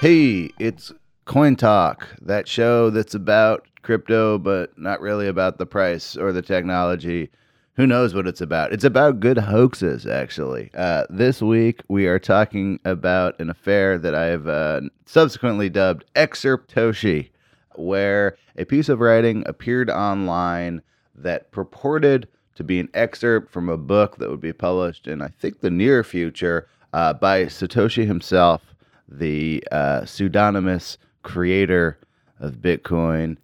[0.00, 0.92] Hey, it's
[1.24, 6.42] Coin Talk, that show that's about crypto, but not really about the price or the
[6.42, 7.30] technology.
[7.76, 8.74] Who knows what it's about?
[8.74, 10.70] It's about good hoaxes, actually.
[10.74, 17.30] Uh, this week, we are talking about an affair that I've uh, subsequently dubbed Excerptoshi,
[17.76, 20.82] where a piece of writing appeared online
[21.14, 25.28] that purported to be an excerpt from a book that would be published in, I
[25.28, 28.75] think, the near future uh, by Satoshi himself,
[29.08, 31.98] the uh, pseudonymous creator
[32.40, 33.36] of Bitcoin.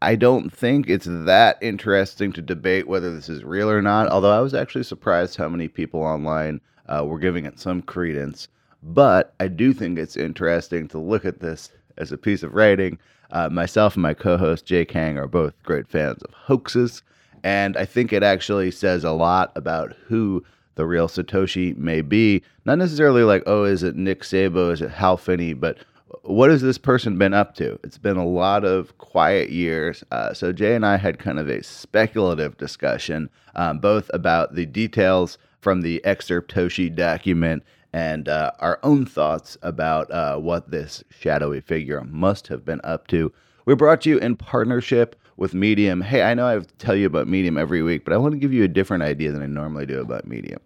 [0.00, 4.36] I don't think it's that interesting to debate whether this is real or not, although
[4.36, 8.48] I was actually surprised how many people online uh, were giving it some credence.
[8.82, 12.98] But I do think it's interesting to look at this as a piece of writing.
[13.30, 17.02] Uh, myself and my co host Jay Kang are both great fans of hoaxes,
[17.42, 20.44] and I think it actually says a lot about who
[20.78, 22.40] the real Satoshi may be.
[22.64, 24.72] Not necessarily like, oh, is it Nick Szabo?
[24.72, 25.76] is it Hal Finney, but
[26.22, 27.78] what has this person been up to?
[27.82, 30.04] It's been a lot of quiet years.
[30.12, 34.66] Uh, so Jay and I had kind of a speculative discussion, um, both about the
[34.66, 41.60] details from the Excerptoshi document and uh, our own thoughts about uh, what this shadowy
[41.60, 43.32] figure must have been up to.
[43.64, 46.02] We brought you in partnership with Medium.
[46.02, 48.32] Hey, I know I have to tell you about Medium every week, but I want
[48.32, 50.60] to give you a different idea than I normally do about Medium.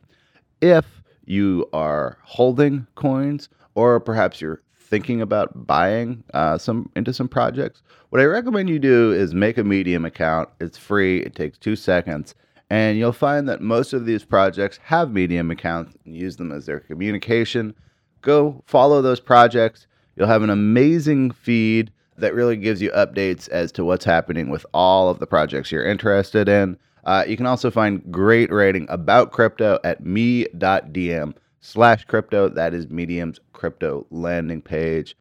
[0.62, 7.26] If you are holding coins, or perhaps you're thinking about buying uh, some into some
[7.26, 10.50] projects, what I recommend you do is make a Medium account.
[10.60, 11.18] It's free.
[11.18, 12.36] It takes two seconds,
[12.70, 16.66] and you'll find that most of these projects have Medium accounts and use them as
[16.66, 17.74] their communication.
[18.20, 19.88] Go follow those projects.
[20.14, 24.64] You'll have an amazing feed that really gives you updates as to what's happening with
[24.72, 26.78] all of the projects you're interested in.
[27.04, 32.48] Uh, you can also find great writing about crypto at me.dm slash crypto.
[32.48, 35.16] That is Medium's crypto landing page.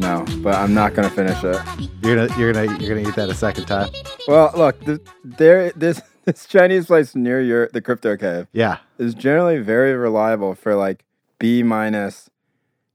[0.00, 1.56] No, but I'm not gonna finish it.
[2.02, 3.90] You're gonna you're gonna you're gonna eat that a second time?
[4.26, 8.78] Well, look, th- there this this Chinese place near your the crypto cave Yeah.
[8.98, 11.04] is generally very reliable for like
[11.38, 12.30] B minus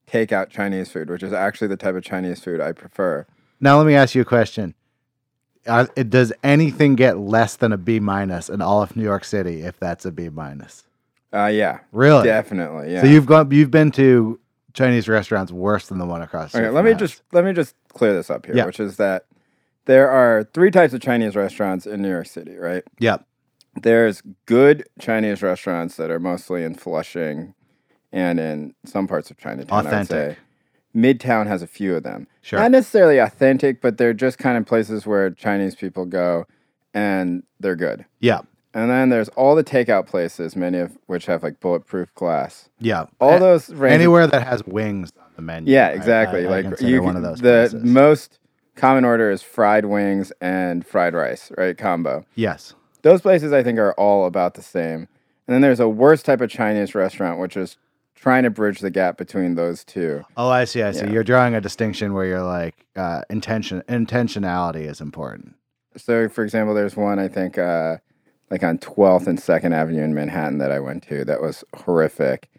[0.07, 3.25] takeout Chinese food, which is actually the type of Chinese food I prefer.
[3.59, 4.73] Now let me ask you a question.
[5.67, 9.61] Uh, does anything get less than a B minus in all of New York City
[9.61, 10.83] if that's a B minus?
[11.33, 12.23] Uh, yeah, Really?
[12.23, 13.01] definitely, yeah.
[13.01, 14.39] So you've gone you've been to
[14.75, 16.51] Chinese restaurants worse than the one across.
[16.51, 16.99] the Okay, street let me house.
[16.99, 18.65] just let me just clear this up here, Yeah.
[18.65, 19.25] which is that
[19.85, 22.83] there are three types of Chinese restaurants in New York City, right?
[22.99, 23.25] Yep.
[23.81, 27.53] There's good Chinese restaurants that are mostly in Flushing
[28.11, 29.87] and in some parts of Chinatown.
[29.87, 30.29] I would say.
[30.29, 30.37] Authentic.
[30.95, 32.27] Midtown has a few of them.
[32.41, 32.57] Sure.
[32.59, 36.45] Not necessarily authentic, but they're just kind of places where Chinese people go
[36.93, 38.05] and they're good.
[38.21, 38.41] Yeah.
[38.75, 42.69] And then there's all the takeout places, many of which have like bulletproof glass.
[42.77, 43.05] Yeah.
[43.19, 45.73] All A- those range anywhere that has wings on the menu.
[45.73, 46.41] yeah, exactly.
[46.41, 47.83] I, I like consider you, one of those the places.
[47.83, 48.37] most
[48.75, 51.77] common order is fried wings and fried rice, right?
[51.77, 52.25] Combo.
[52.35, 52.75] yes.
[53.01, 55.07] Those places I think are all about the same.
[55.47, 57.77] And then there's a worse type of Chinese restaurant, which is
[58.15, 60.25] trying to bridge the gap between those two.
[60.35, 60.81] Oh, I see.
[60.81, 61.05] I see.
[61.05, 61.11] Yeah.
[61.11, 65.55] You're drawing a distinction where you're like uh, intention intentionality is important.
[65.95, 67.97] So, for example, there's one I think uh,
[68.49, 72.49] like on 12th and 2nd Avenue in Manhattan that I went to that was horrific.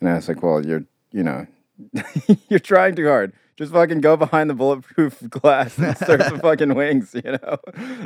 [0.00, 1.46] And I was like, well, you're, you know,
[2.48, 3.32] you're trying too hard.
[3.56, 7.58] Just fucking go behind the bulletproof glass and serve the fucking wings, you know?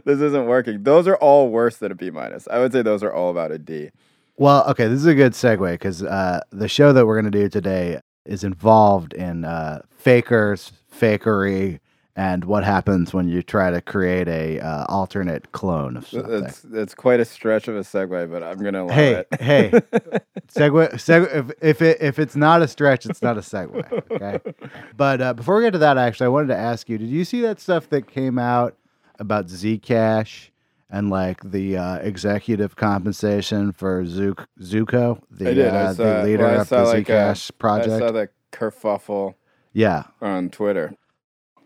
[0.04, 0.82] This isn't working.
[0.82, 2.46] Those are all worse than a B minus.
[2.48, 3.90] I would say those are all about a D.
[4.36, 7.38] Well, okay, this is a good segue because uh, the show that we're going to
[7.38, 11.80] do today is involved in uh, fakers, fakery,
[12.18, 16.44] and what happens when you try to create a uh, alternate clone of something.
[16.46, 19.40] It's, it's quite a stretch of a segue, but I'm going to allow Hey, it.
[19.40, 19.70] hey,
[20.48, 21.32] segue, segue.
[21.32, 24.10] If, if it if it's not a stretch, it's not a segue.
[24.10, 24.52] Okay.
[24.96, 27.24] But uh, before we get to that, actually, I wanted to ask you: Did you
[27.24, 28.76] see that stuff that came out
[29.20, 30.48] about Zcash
[30.90, 35.68] and like the uh, executive compensation for Zook, Zooko, the I did.
[35.68, 37.90] uh, I the leader well, I of saw the like, uh, Zcash I project?
[37.92, 39.34] I saw the kerfuffle
[39.72, 40.96] yeah, on Twitter.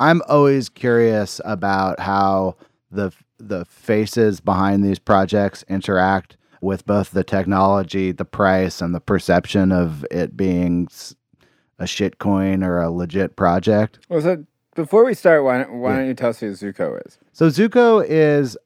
[0.02, 2.56] I'm always curious about how
[2.90, 9.00] the the faces behind these projects interact with both the technology, the price, and the
[9.00, 10.88] perception of it being
[11.78, 13.98] a shit coin or a legit project.
[14.08, 14.44] Well, so
[14.76, 15.96] before we start, why, don't- why Yeah.
[15.98, 17.18] don't you tell us who Zooko is?
[17.32, 18.56] So Zooko is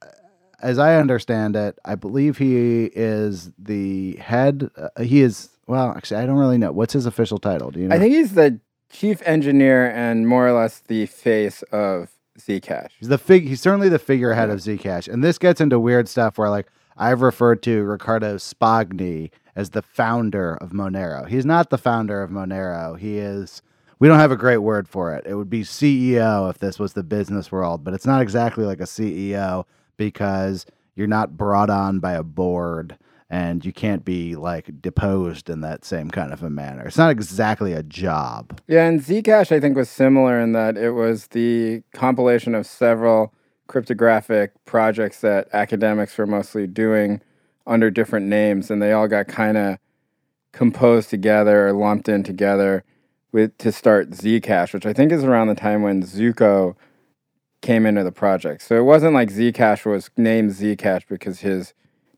[0.62, 4.70] as I understand it, I believe he is the head.
[4.76, 7.70] Uh, he is well, actually, I don't really know what's his official title.
[7.72, 7.96] Do you know?
[7.96, 8.60] I think he's the
[8.98, 12.90] chief engineer and more or less the face of Zcash.
[12.98, 13.46] He's the fig.
[13.46, 16.66] He's certainly the figurehead of Zcash, and this gets into weird stuff where, like,
[16.96, 21.28] I've referred to Riccardo Spagni as the founder of Monero.
[21.28, 22.98] He's not the founder of Monero.
[22.98, 23.60] He is.
[23.98, 25.26] We don't have a great word for it.
[25.26, 28.80] It would be CEO if this was the business world, but it's not exactly like
[28.80, 29.64] a CEO
[29.96, 35.60] because you're not brought on by a board and you can't be like deposed in
[35.60, 36.86] that same kind of a manner.
[36.86, 38.60] It's not exactly a job.
[38.68, 43.34] Yeah, and Zcash I think was similar in that it was the compilation of several
[43.66, 47.20] cryptographic projects that academics were mostly doing
[47.66, 49.78] under different names, and they all got kind of
[50.52, 52.84] composed together or lumped in together
[53.32, 56.76] with to start Zcash, which I think is around the time when Zooko
[57.60, 58.62] came into the project.
[58.62, 61.74] So it wasn't like Zcash was named Zcash because his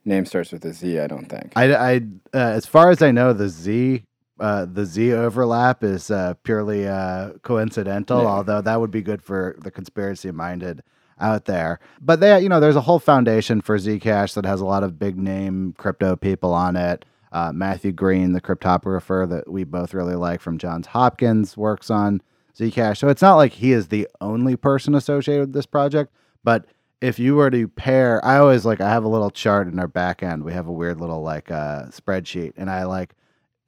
[0.08, 0.98] name starts with a Z.
[0.98, 1.52] I don't think.
[1.56, 1.94] I, I
[2.34, 4.02] uh, as far as I know, the Z.
[4.40, 8.28] Uh, the Z overlap is uh, purely uh, coincidental, Yeah.
[8.28, 10.82] although that would be good for the conspiracy minded
[11.20, 11.80] out there.
[12.00, 14.96] But they, you know, there's a whole foundation for Zcash that has a lot of
[14.96, 17.04] big name crypto people on it.
[17.32, 22.22] Uh, Matthew Green, the cryptographer that we both really like from Johns Hopkins, works on
[22.56, 22.98] Zcash.
[22.98, 26.12] So it's not like he is the only person associated with this project.
[26.44, 26.64] But
[27.00, 29.88] if you were to pair, I always like I have a little chart in our
[29.88, 30.44] back end.
[30.44, 33.14] We have a weird little like uh, spreadsheet, and I like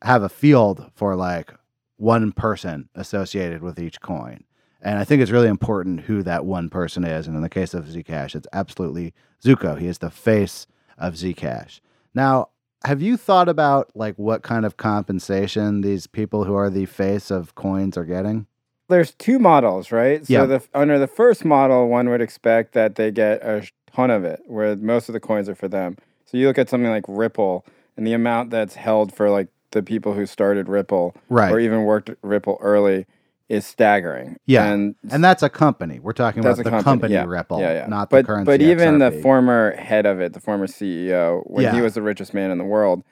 [0.02, 1.52] have a field for like
[1.96, 4.44] one person associated with each coin.
[4.82, 7.26] And I think it's really important who that one person is.
[7.26, 9.12] And in the case of Zcash, it's absolutely
[9.44, 9.78] Zooko.
[9.78, 10.66] He is the face
[10.96, 11.80] of Zcash.
[12.14, 12.48] Now,
[12.84, 17.30] have you thought about like what kind of compensation these people who are the face
[17.30, 18.46] of coins are getting?
[18.90, 20.26] There's two models, right?
[20.26, 20.44] So Yeah.
[20.46, 24.42] the under the first model, one would expect that they get a ton of it,
[24.46, 25.96] where most of the coins are for them.
[26.26, 27.64] So you look at something like Ripple,
[27.96, 31.52] and the amount that's held for like the people who started Ripple, Right.
[31.52, 33.06] or even worked at Ripple early,
[33.48, 34.36] is staggering.
[34.46, 34.66] Yeah.
[34.66, 35.98] and And that's a company.
[35.98, 37.86] We're talking about the company, company yeah, Ripple, yeah, yeah.
[37.88, 38.44] not but, the currency.
[38.46, 42.32] But even the former head of it, the former CEO, when he was the richest
[42.34, 43.02] man in the world,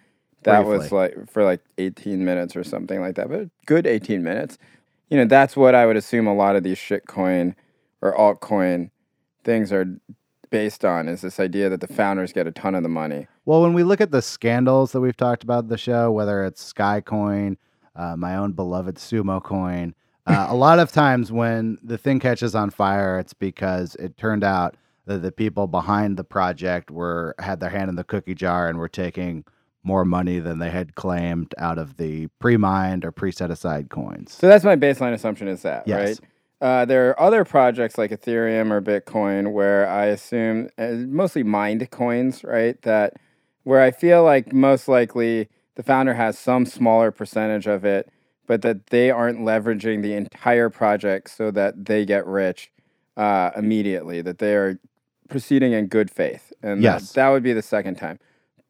[0.44, 3.28] that was like for like 18 minutes or something like that.
[3.28, 4.58] But good 18 minutes.
[5.08, 7.54] You know, that's what I would assume a lot of these shitcoin
[8.02, 8.90] or altcoin
[9.44, 9.86] things are
[10.50, 13.26] based on is this idea that the founders get a ton of the money.
[13.44, 16.44] Well, when we look at the scandals that we've talked about in the show, whether
[16.44, 17.56] it's Skycoin,
[17.96, 19.94] uh, my own beloved Sumo Coin,
[20.26, 24.44] uh, a lot of times when the thing catches on fire, it's because it turned
[24.44, 24.76] out
[25.06, 28.78] that the people behind the project were had their hand in the cookie jar and
[28.78, 29.44] were taking
[29.88, 34.32] more money than they had claimed out of the pre-mined or pre-set aside coins.
[34.34, 36.20] So that's my baseline assumption is that, Yes.
[36.20, 36.28] right?
[36.60, 40.88] Uh, there are other projects like Ethereum or Bitcoin where I assume uh,
[41.22, 42.80] mostly mined coins, right?
[42.82, 43.14] That
[43.64, 48.10] where I feel like most likely the founder has some smaller percentage of it,
[48.46, 52.70] but that they aren't leveraging the entire project so that they get rich
[53.16, 54.20] uh, immediately.
[54.20, 54.78] That they are
[55.30, 57.12] proceeding in good faith, and Yes.
[57.12, 58.18] that, that would be the second time.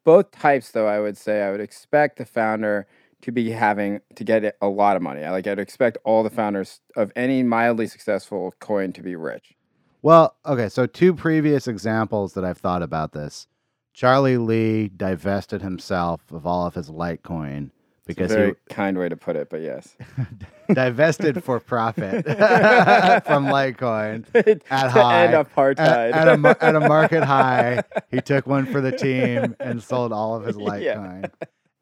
[0.09, 2.87] Both types, though, I would say I would expect the founder
[3.21, 5.21] to be having to get a lot of money.
[5.21, 9.53] Like I'd expect all the founders of any mildly successful coin to be rich.
[10.01, 13.45] Well, okay, so two previous examples that I've thought about this.
[13.93, 17.69] Charlie Lee divested himself of all of his Litecoin
[18.09, 19.95] because It's a very he kind way to put it, but yes.
[20.73, 24.25] divested for profit from Litecoin
[24.71, 25.77] at high end apartheid.
[25.77, 30.11] At, at a, at a market high, he took one for the team and sold
[30.11, 31.29] all of his Litecoin.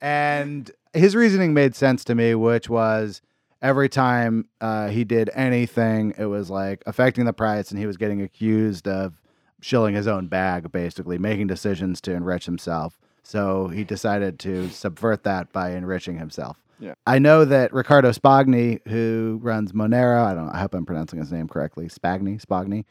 [0.02, 3.22] And his reasoning made sense to me, which was
[3.62, 7.96] every time uh, he did anything, it was like affecting the price, and he was
[7.96, 9.22] getting accused of
[9.62, 13.00] shilling his own bag, basically making decisions to enrich himself.
[13.28, 16.56] So he decided to subvert that by enriching himself.
[16.80, 16.94] Yeah.
[17.06, 21.30] I know that Riccardo Spagni, who runs Monero, I don't I hope I'm pronouncing his
[21.30, 22.86] name correctly, Spagni, Spagni,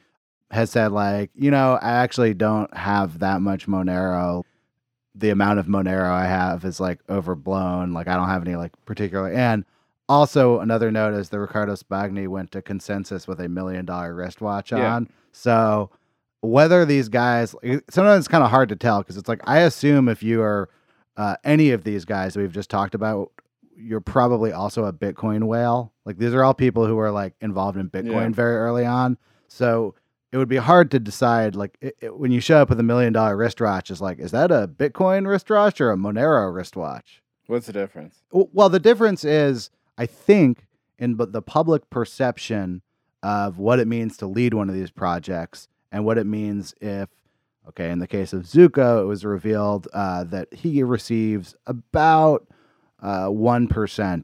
[0.50, 4.42] has said like, you know, I actually don't have that much Monero.
[5.14, 7.94] The amount of Monero I have is like overblown.
[7.94, 9.64] Like I don't have any like particular and
[10.06, 14.70] also another note is that Riccardo Spagni went to consensus with a million dollar wristwatch
[14.70, 14.96] Yeah.
[14.96, 15.08] on.
[15.32, 15.88] So
[16.46, 17.54] whether these guys
[17.90, 20.68] sometimes it's kind of hard to tell because it's like I assume if you are
[21.16, 23.30] uh, any of these guys that we've just talked about,
[23.76, 25.92] you're probably also a Bitcoin whale.
[26.04, 28.34] Like these are all people who are like involved in Bitcoin Yeah.
[28.34, 29.16] very early on.
[29.48, 29.94] So
[30.32, 32.82] it would be hard to decide like it, it- when you show up with a
[32.82, 37.22] million dollar wristwatch, is like is that a Bitcoin wristwatch or a Monero wristwatch?
[37.46, 38.22] What's the difference?
[38.32, 40.66] Well, the difference is, I think,
[40.98, 42.82] in the public perception
[43.22, 47.08] of what it means to lead one of these projects and what it means if
[47.70, 52.46] Okay, in the case of Zooko, it was revealed uh, that he receives about
[53.02, 53.66] uh, one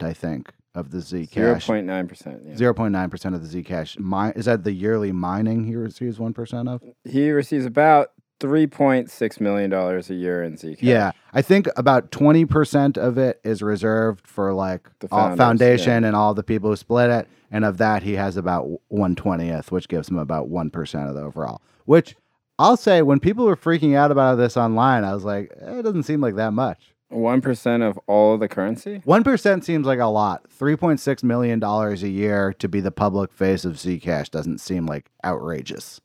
[0.05, 1.33] I think, of the Zcash.
[1.33, 2.57] point Zero point nine percent.
[2.57, 3.99] Zero point nine percent of the Zcash.
[3.99, 6.85] Mi- is that the yearly mining he receives one percent of?
[7.05, 8.13] He receives about
[8.43, 10.79] three point six million dollars a year in Zcash.
[10.81, 16.05] Yeah, I think about twenty percent of it is reserved for like The founders, foundation
[16.05, 19.73] and all the people who split it, and of that he has about one twentieth,
[19.73, 21.63] which gives him about one percent of the overall.
[21.85, 22.17] Which
[22.59, 25.83] I'll say, when people were freaking out about this online, I was like, eh, it
[25.83, 26.95] doesn't seem like that much.
[27.09, 29.03] One percent of all the currency.
[29.05, 30.51] One percent seems like a lot.
[30.51, 34.59] Three point six million dollars a year to be the public face of Zcash doesn't
[34.59, 36.01] seem like outrageous.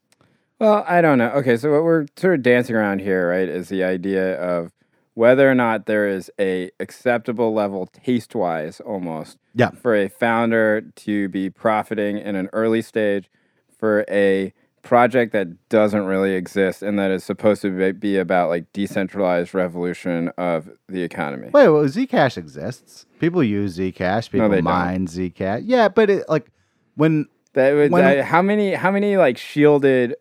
[0.59, 1.29] Well, I don't know.
[1.31, 4.71] Okay, so what we're sort of dancing around here, right, is the idea of
[5.13, 9.71] whether or not there is a acceptable level taste-wise almost Yeah.
[9.71, 13.29] for a founder to be profiting in an early stage
[13.77, 18.47] for a project that doesn't really exist and that is supposed to be- be about
[18.49, 21.49] like decentralized revolution of the economy.
[21.51, 23.05] Wait, well, Zcash exists.
[23.19, 24.29] People use Zcash.
[24.31, 24.63] People don't.
[24.63, 25.61] mine Zcash.
[25.65, 26.47] Yeah, but it like
[26.95, 30.15] when That When- that- how many how many like shielded,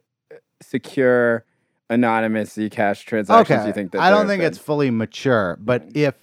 [0.63, 1.45] secure,
[1.91, 5.59] anonymous Zcash transactions okay, you think that I don't think have it's fully mature.
[5.61, 5.97] But mm.
[5.97, 6.15] if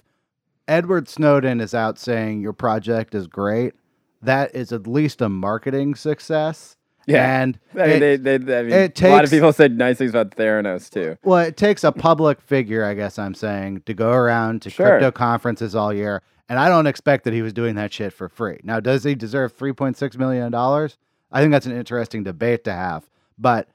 [0.68, 3.74] Edward Snowden is out saying your project is great,
[4.22, 6.78] that is at least a marketing success.
[7.06, 7.42] yeah.
[7.42, 9.98] and I mean, it- they, they, I mean, it a lot of people said nice
[9.98, 11.18] things about Theranos too.
[11.24, 14.88] Well, it takes a public figure, I guess I'm saying, to go around to Sure.
[14.88, 16.22] crypto conferences all year.
[16.50, 18.60] And I don't expect that he was doing that shit for free.
[18.64, 20.54] Now, does he deserve $3.6 million?
[20.54, 23.10] I think that's an interesting debate to have.
[23.38, 23.70] But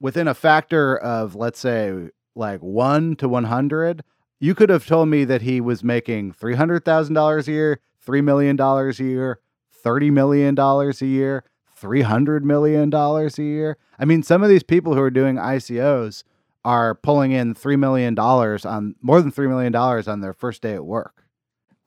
[0.00, 4.02] within a factor of, let's say, like 1 to 100,
[4.40, 8.92] you could have told me that he was making $300,000 a year, $3 million a
[8.92, 9.40] year,
[9.84, 11.44] $30 million a year,
[11.80, 13.76] $300 million a year.
[13.98, 16.24] I mean, some of these people who are doing ICOs
[16.64, 20.84] are pulling in $3 million on more than $3 million on their first day at
[20.84, 21.24] work.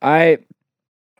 [0.02, 0.40] I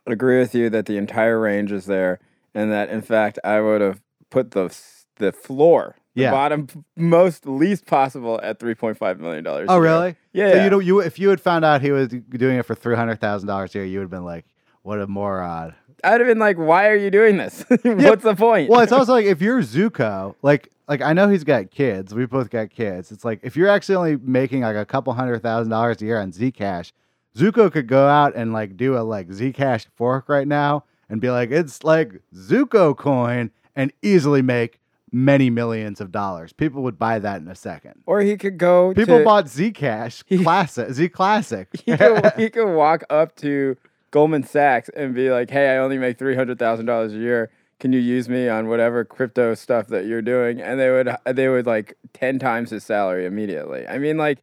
[0.06, 2.18] agree with you that the entire range is there,
[2.54, 4.76] and that in fact I would have put the
[5.16, 6.30] the floor, Yeah.
[6.30, 9.66] bottom most least possible at three point five million dollars.
[9.70, 10.16] Oh, really?
[10.32, 10.50] Yeah.
[10.50, 10.64] So yeah.
[10.64, 13.20] you know, you if you had found out he was doing it for three hundred
[13.20, 14.44] thousand dollars a year, you would have been like,
[14.82, 17.64] "What a moron!" I'd have been like, "Why are you doing this?
[17.82, 21.44] What's the point?" well, it's also like if you're Zooko, like like I know he's
[21.44, 22.14] got kids.
[22.14, 23.10] We both got kids.
[23.10, 26.20] It's like if you're actually only making like a couple hundred thousand dollars a year
[26.20, 26.92] on Zcash,
[27.36, 31.30] Zooko could go out and like do a like Zcash fork right now and be
[31.30, 34.80] like, it's like Zooko coin and easily make
[35.12, 36.52] many millions of dollars.
[36.52, 38.02] People would buy that in a second.
[38.06, 38.92] or he could go.
[38.94, 41.68] People to, bought Zcash He- classic, Z classic.
[41.84, 43.76] He could, he could walk up to
[44.10, 47.50] Goldman Sachs and be like, "Hey, I only make three hundred thousand dollars a year.
[47.80, 51.48] Can you use me on whatever crypto stuff that you're doing?" And they would they
[51.48, 53.86] would like ten times his salary immediately.
[53.86, 54.38] I mean, like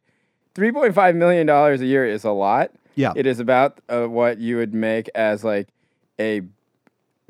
[0.54, 2.70] three point five million dollars a year is a lot.
[2.96, 3.12] Yeah.
[3.16, 5.68] It is about uh, what you would make as like
[6.18, 6.42] a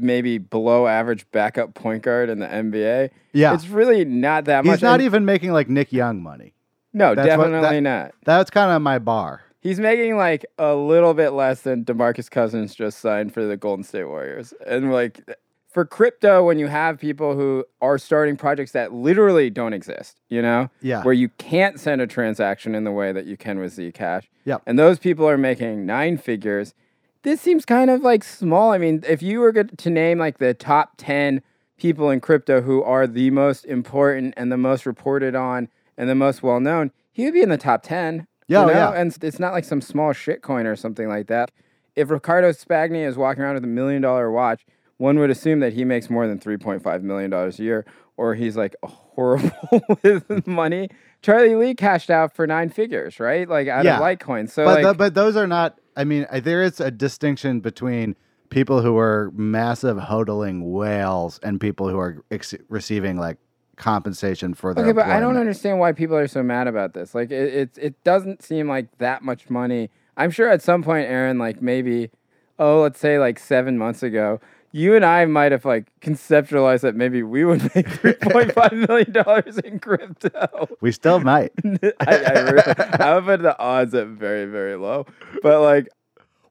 [0.00, 3.11] maybe below average backup point guard in the NBA.
[3.33, 3.54] Yeah.
[3.54, 4.76] It's really not that much.
[4.76, 6.54] He's not And- even making like Nick Young money.
[6.92, 8.14] No, that's what- definitely that- not.
[8.25, 9.42] That's kind of my bar.
[9.61, 13.85] He's making like a little bit less than DeMarcus Cousins just signed for the Golden
[13.85, 14.54] State Warriors.
[14.66, 15.21] And like
[15.69, 20.42] for crypto, when you have people who are starting projects that literally don't exist, you
[20.42, 21.02] know, Yeah.
[21.04, 24.62] where you can't send a transaction in the way that you can with Zcash, Yep.
[24.66, 26.75] and those people are making nine figures.
[27.23, 28.73] This seems kind of like small.
[28.73, 31.43] I mean, if you were to name like the top 10
[31.77, 36.15] people in crypto who are the most important and the most reported on and the
[36.15, 38.27] most well known, he would be in the top 10.
[38.49, 38.73] Yeah, you oh, know?
[38.73, 38.93] yeah.
[38.93, 41.50] And it's not like some small shitcoin or something like that.
[41.95, 44.65] If Riccardo Spagni is walking around with a million dollar watch,
[44.97, 47.85] one would assume that he makes more than $3.5 million a year,
[48.17, 49.50] or he's like horrible
[50.03, 50.89] with money.
[51.23, 53.49] Charlie Lee cashed out for nine figures, right?
[53.49, 53.97] Like out Yeah.
[53.97, 54.49] of Litecoin.
[54.49, 55.79] So, but like, tho- but those are not.
[56.00, 58.16] I mean, I- there is a distinction between
[58.49, 63.37] people who are massive hodling whales and people who are ex- receiving like
[63.76, 64.85] compensation for their.
[64.85, 67.14] Okay, but I don't understand why people are so mad about this.
[67.14, 69.90] Like, it, it it doesn't seem like that much money.
[70.16, 72.11] I'm sure at some point, Aaron, like maybe,
[72.59, 74.40] oh, let's say like seven months ago,
[74.73, 79.59] you and I might have like conceptualized that maybe we would make 3.5 million dollars
[79.59, 80.69] in crypto.
[80.81, 81.53] We still might.
[81.65, 82.62] I, I, re-
[83.00, 85.07] I would put the odds at very very low,
[85.43, 85.89] but like,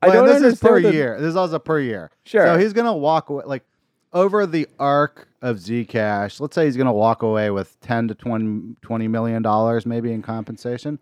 [0.01, 1.17] I Well, don't this is per the- year.
[1.19, 2.11] This is also per year.
[2.25, 2.45] Sure.
[2.45, 3.63] So he's gonna walk away like
[4.13, 6.39] over the arc of Zcash.
[6.39, 10.21] Let's say he's gonna walk away with ten to 20, 20 million dollars maybe in
[10.21, 10.99] compensation.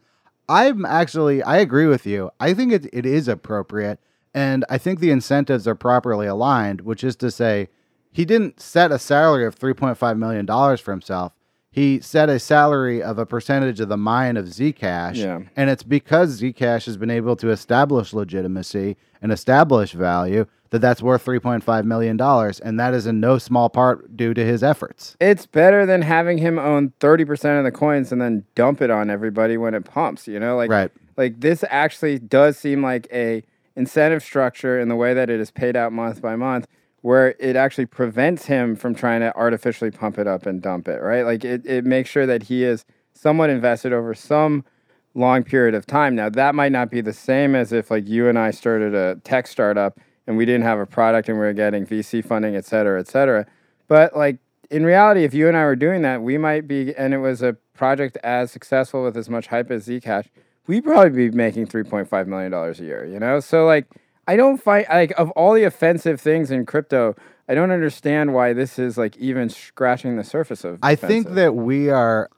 [0.49, 2.31] I'm actually I agree with you.
[2.39, 3.99] I think it, it is appropriate,
[4.33, 6.81] and I think the incentives are properly aligned.
[6.81, 7.69] Which is to say,
[8.11, 11.33] he didn't set a salary of three point five million dollars for himself.
[11.69, 15.15] he set a salary of a percentage of the mine of Zcash.
[15.15, 15.41] Yeah.
[15.55, 21.01] And it's because Zcash has been able to establish legitimacy and establish value that that's
[21.03, 22.19] worth $3.5 million.
[22.19, 25.15] And that is in no small part due to his efforts.
[25.21, 29.09] It's better than having him own 30% of the coins and then dump it on
[29.11, 30.57] everybody when it pumps, you know?
[30.57, 30.91] Like Right.
[31.15, 33.43] like this actually does seem like a
[33.77, 36.67] incentive structure in the way that it is paid out month by month
[37.01, 41.01] where it actually prevents him from trying to artificially pump it up and dump it,
[41.01, 41.23] right?
[41.23, 44.65] Like it, it makes sure that he is somewhat invested over some
[45.13, 46.15] long period of time.
[46.15, 49.15] Now that might not be the same as if like you and I started a
[49.23, 52.65] tech startup and we didn't have a product and we were getting VC funding, et
[52.65, 53.45] cetera, et cetera.
[53.87, 57.13] But like in reality, if you and I were doing that, we might be, and
[57.13, 60.27] it was a project as successful with as much hype as Zcash,
[60.67, 63.39] we'd probably be making $3.5 million a year, you know?
[63.39, 63.87] So like,
[64.27, 67.15] I don't find, like, of all the offensive things in crypto,
[67.47, 70.79] I don't understand why this is like even scratching the surface of.
[70.83, 72.29] I think that we are,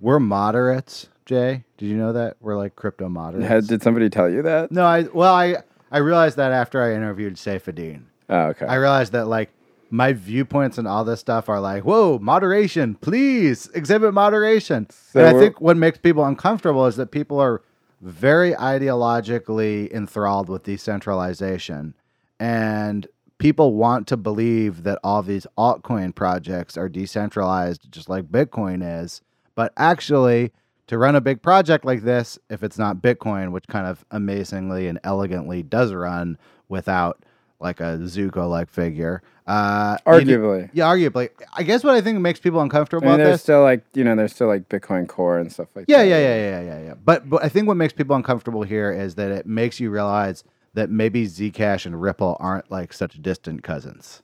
[0.00, 1.64] we're moderates, Jay.
[1.76, 2.36] Did you know that?
[2.40, 3.68] We're like crypto moderates.
[3.68, 4.72] Did somebody tell you that?
[4.72, 5.58] no, I, well, I,
[5.92, 8.02] I realized that after I interviewed Saifedean.
[8.28, 8.66] Oh, ah, okay.
[8.66, 9.50] I realized that like
[9.90, 14.88] my viewpoints and all this stuff are like, whoa, moderation, please exhibit moderation.
[14.90, 17.62] So and I think what makes people uncomfortable is that people are
[18.00, 21.94] very ideologically enthralled with decentralization.
[22.38, 23.06] And
[23.38, 29.22] people want to believe that all these altcoin projects are decentralized just like Bitcoin is.
[29.54, 30.52] But actually,
[30.86, 34.88] to run a big project like this, if it's not Bitcoin, which kind of amazingly
[34.88, 36.38] and elegantly does run
[36.68, 37.24] without
[37.60, 40.70] like a Zooko like figure, uh, you Arguably.
[40.72, 41.30] yeah, arguably.
[41.54, 43.42] I guess what I think makes people uncomfortable I mean, about there's this.
[43.42, 46.06] still like, you know, there's still like Bitcoin Core and stuff like Yeah, that.
[46.08, 46.94] yeah, yeah, yeah, yeah, yeah.
[47.04, 50.44] But but I think what makes people uncomfortable here is that it makes you realize
[50.74, 54.22] that maybe Zcash and Ripple aren't like such distant cousins.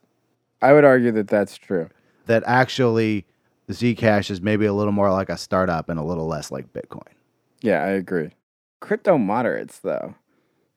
[0.63, 1.89] I would argue that that's true.
[2.27, 3.25] That actually
[3.71, 7.03] Zcash is maybe a little more like a startup and a little less like Bitcoin.
[7.63, 8.31] Yeah, I agree.
[8.81, 10.15] Crypto moderates, though.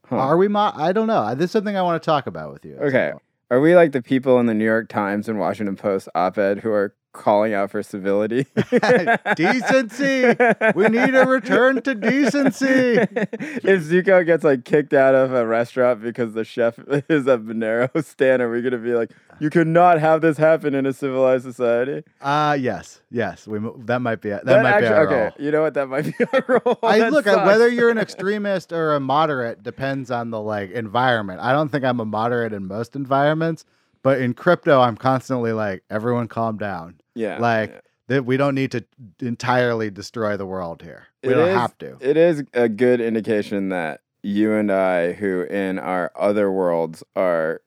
[0.09, 0.17] Huh.
[0.17, 0.47] Are we?
[0.47, 1.35] Mo- I don't know.
[1.35, 2.77] This is something I want to talk about with you.
[2.77, 3.11] Okay.
[3.49, 6.59] Are we like the people in the New York Times and Washington Post op ed
[6.59, 8.45] who are calling out for civility?
[9.35, 10.35] Decency.
[10.75, 12.65] We need a return to decency.
[13.01, 18.03] if Zooko gets like kicked out of a restaurant because the chef is a Monero
[18.03, 21.43] stan, are we gonna be like, you could not have this happen in a civilized
[21.43, 22.03] society?
[22.21, 23.47] Uh yes, yes.
[23.47, 25.21] We that might be that, That might actu- be our okay.
[25.21, 25.31] role.
[25.39, 25.73] You know what?
[25.73, 26.79] That might be our role.
[26.83, 27.45] I That look sucks.
[27.45, 31.39] whether you're an extremist or a moderate depends on the like environment.
[31.41, 33.65] I don't think I'm a moderate in most environments,
[34.07, 37.01] but in crypto, I'm constantly like, everyone calm down.
[37.13, 37.79] yeah, like yeah.
[38.07, 38.85] that, we don't need to
[39.19, 41.07] entirely destroy the world here.
[41.25, 41.97] We It don't is- have to.
[41.99, 47.59] It is a good indication that you and I, who in our other worlds are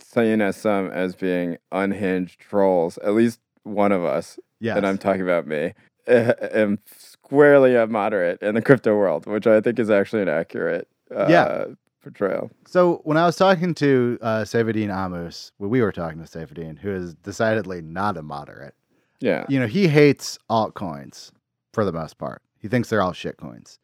[0.00, 4.74] seen as some as being unhinged trolls, at least one of us, yes.
[4.74, 5.74] and I'm talking about me,
[6.06, 10.88] am squarely a moderate in the crypto world, which I think is actually an accurate
[11.14, 11.64] uh, Yeah.
[12.12, 12.50] Portrayal.
[12.66, 16.78] So when I was talking to uh, Saifedean Ammous, well, we were talking to Saifedean,
[16.78, 18.74] who is decidedly not a moderate.
[19.20, 19.46] Yeah.
[19.48, 21.32] you know, he hates altcoins
[21.72, 22.40] for the most part.
[22.60, 23.78] He thinks they're all shitcoins.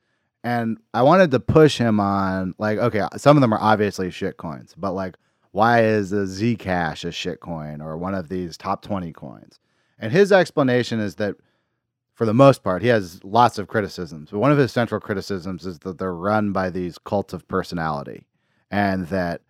[0.44, 4.74] And I wanted to push him on like, okay, some of them are obviously shitcoins,
[4.76, 5.16] but like,
[5.52, 9.58] why is a Zcash a shitcoin or one of these top 20 coins?
[9.98, 11.36] And his explanation is that
[12.14, 15.66] for the most part, he has lots of criticisms, but one of his central criticisms
[15.66, 18.26] is that they're run by these cults of personality.
[18.70, 19.40] And that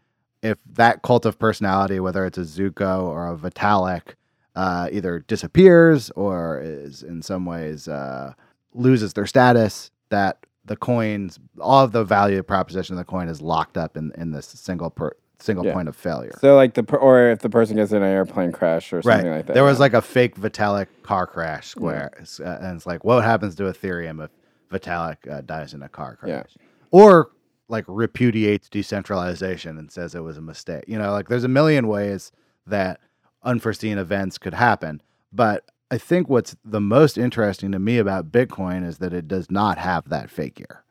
[0.42, 4.14] if that cult of personality, whether it's a Zooko or a Vitalik,
[4.54, 8.32] uh, either disappears or is in some ways uh,
[8.72, 13.42] loses their status, that the coins, all of the value proposition of the coin is
[13.42, 15.12] locked up in, in this single per,
[15.44, 15.72] single Yeah.
[15.74, 16.32] point of failure.
[16.40, 19.30] So like the per- or if the person gets in an airplane crash or something
[19.30, 19.52] like that.
[19.54, 23.22] There was like a fake Vitalik car crash square, It's, uh, and it's like, what
[23.24, 24.30] happens to Ethereum if
[24.72, 26.30] Vitalik uh, dies in a car crash?
[26.58, 26.66] Yeah.
[26.90, 27.30] Or
[27.68, 30.84] like repudiates decentralization and says it was a mistake.
[30.86, 32.32] You know, like there's a million ways
[32.66, 33.00] that
[33.42, 35.02] unforeseen events could happen.
[35.32, 39.50] But I think what's the most interesting to me about Bitcoin is that it does
[39.50, 40.84] not have that figure.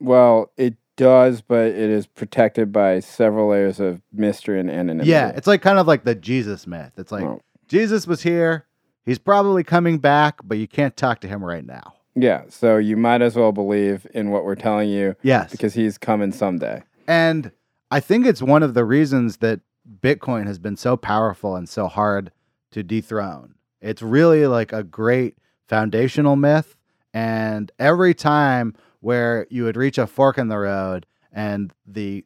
[0.00, 5.08] Well, it does, but it is protected by several layers of mystery and anonymity.
[5.10, 6.92] Yeah, it's like kind of like the Jesus myth.
[6.98, 7.40] It's like Oh.
[7.68, 8.66] Jesus was here.
[9.06, 11.94] He's probably coming back, but you can't talk to him right now.
[12.14, 12.42] yeah.
[12.50, 15.50] So you might as well believe in what we're telling you Yes.
[15.52, 16.82] because he's coming someday.
[17.06, 17.52] And
[17.90, 19.60] I think it's one of the reasons that
[20.02, 22.30] Bitcoin has been so powerful and so hard
[22.72, 23.54] to dethrone.
[23.80, 26.74] It's really like a great foundational myth.
[27.14, 32.24] And every time where you would reach a fork in the road and the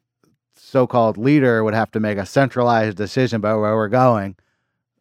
[0.54, 4.36] so called leader would have to make a centralized decision about where we're going,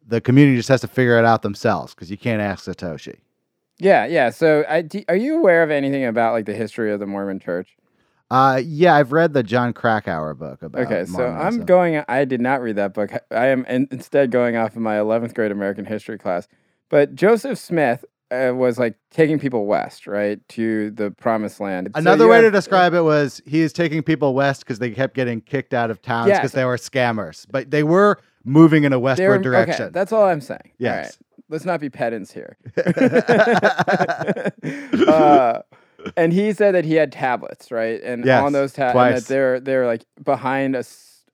[0.06, 3.18] the community just has to figure it out themselves because you can't ask Satoshi.
[3.78, 4.30] Yeah, yeah.
[4.30, 7.40] So, I, do, are you aware of anything about like the history of the Mormon
[7.40, 7.76] Church?
[8.30, 10.86] Uh, yeah, I've read the Jon Krakauer book about.
[10.86, 12.02] Okay, so I'm going.
[12.08, 13.10] I did not read that book.
[13.30, 16.48] I am in, instead going off of my 11th grade American history class.
[16.88, 21.90] But Joseph Smith uh, was like taking people west, right, to the promised land.
[21.94, 24.90] Another you way to have- describe it was he is taking people west because they
[24.90, 26.52] kept getting kicked out of towns because Yes.
[26.52, 29.84] they were scammers, but they were moving in a westward direction.
[29.86, 30.72] Okay, that's all I'm saying.
[30.78, 31.06] Yes.
[31.06, 31.16] right.
[31.48, 32.56] Let's not be pedants here.
[35.08, 35.60] uh,
[36.16, 38.00] and he said that he had tablets, right?
[38.02, 40.84] And Yes, on those tablets, they're they're like behind a,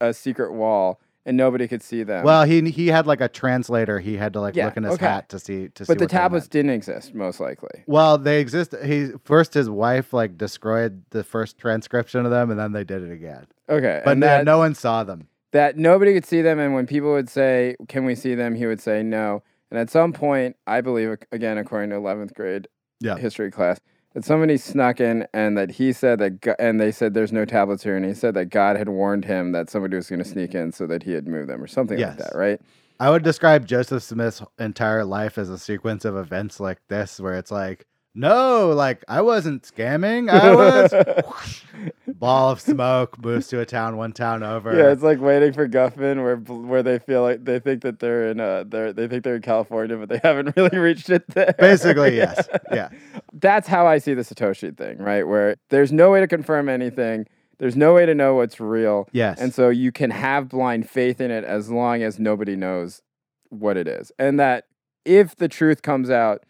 [0.01, 2.25] a secret wall, and nobody could see them.
[2.25, 4.01] well, he he had like a translator.
[4.01, 5.05] He had to like Yeah, look in his okay.
[5.07, 5.91] hat to see to see.
[5.93, 7.85] but the tablets didn't exist, most likely.
[7.87, 8.75] Well, they exist.
[8.83, 13.03] He first his wife like destroyed the first transcription of them, and then they did
[13.03, 13.47] it again.
[13.69, 15.29] Okay, But no, no one saw them.
[15.53, 18.67] that nobody could see them, and when people would say, "Can we see them?" he
[18.67, 19.43] would say no.
[19.71, 22.69] And at some point, I believe, again, according to eleventh grade
[23.01, 23.17] Yeah.
[23.19, 23.79] history class,
[24.14, 27.44] that somebody snuck in and that he said that, Go- and they said there's no
[27.44, 30.25] tablets here, and he said that God had warned him that somebody was going to
[30.25, 32.61] sneak in, so that he had moved them or something like that, right?
[33.01, 37.35] I would describe Joseph Smith's entire life as a sequence of events like this, where
[37.35, 40.29] it's like, no, like I wasn't scamming.
[40.29, 40.92] I was
[42.18, 44.76] ball of smoke moves to a town one town over.
[44.76, 48.28] Yeah, it's like waiting for Guffman, where where they feel like they think that they're
[48.28, 51.54] in uh they're they think they're in California, but they haven't really reached it there.
[51.59, 52.48] Basically, yes.
[52.72, 52.90] Yeah.
[53.33, 55.26] That's how I see the Satoshi thing, right?
[55.26, 57.26] Where there's no way to confirm anything.
[57.59, 59.09] There's no way to know what's real.
[59.12, 59.40] Yes.
[59.40, 63.02] And so you can have blind faith in it as long as nobody knows
[63.50, 64.12] what it is.
[64.18, 64.64] And that
[65.04, 66.44] if the truth comes out,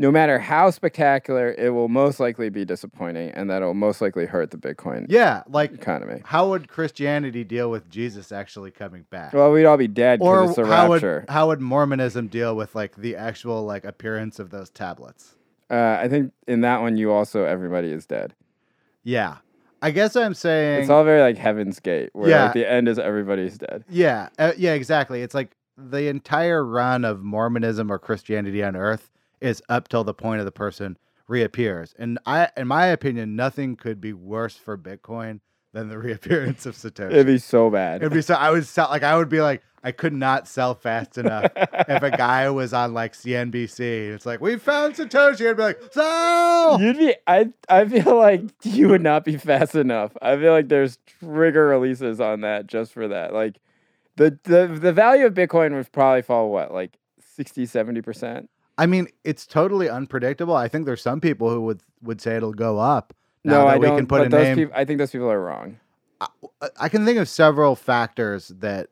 [0.00, 4.24] no matter how spectacular, it will most likely be disappointing and that will most likely
[4.24, 6.22] hurt the Bitcoin yeah, like economy.
[6.24, 9.34] how would Christianity deal with Jesus actually coming back?
[9.34, 11.20] Well, we'd all be dead or it's a how rapture.
[11.26, 15.36] would how would Mormonism deal with like the actual like appearance of those tablets?
[15.70, 18.34] Uh, I think in that one, you also everybody is dead.
[19.04, 19.36] Yeah,
[19.82, 22.44] I guess I'm saying It's all very like Heaven's Gate, where Yeah.
[22.44, 23.84] like the end is everybody's dead.
[23.88, 25.22] Yeah, uh, yeah, exactly.
[25.22, 29.10] It's like the entire run of Mormonism or Christianity on Earth
[29.40, 30.96] is up till the point of the person
[31.28, 31.94] reappears.
[31.98, 35.40] And I, in my opinion, nothing could be worse for Bitcoin
[35.72, 37.12] than the reappearance of Satoshi.
[37.12, 38.02] It'd be so bad.
[38.02, 38.34] It'd be so.
[38.34, 42.02] I would sell like I would be like I could not sell fast enough if
[42.02, 43.80] a guy was on like CNBC.
[44.12, 45.48] It's like we found Satoshi.
[45.48, 46.80] I'd be like sell.
[46.80, 47.14] You'd be.
[47.26, 47.52] I.
[47.68, 50.12] I feel like you would not be fast enough.
[50.20, 53.32] I feel like there's trigger releases on that just for that.
[53.32, 53.56] Like,
[54.16, 56.98] the the the value of Bitcoin would probably fall what like
[57.36, 58.50] 60 70 percent.
[58.80, 60.56] I mean, it's totally unpredictable.
[60.56, 63.12] I think there's some people who would would say it'll go up.
[63.44, 63.96] now No, that I don't.
[63.98, 65.78] can put but a those people, I think those people are wrong.
[66.20, 66.26] I-
[66.78, 68.88] I can think of several factors that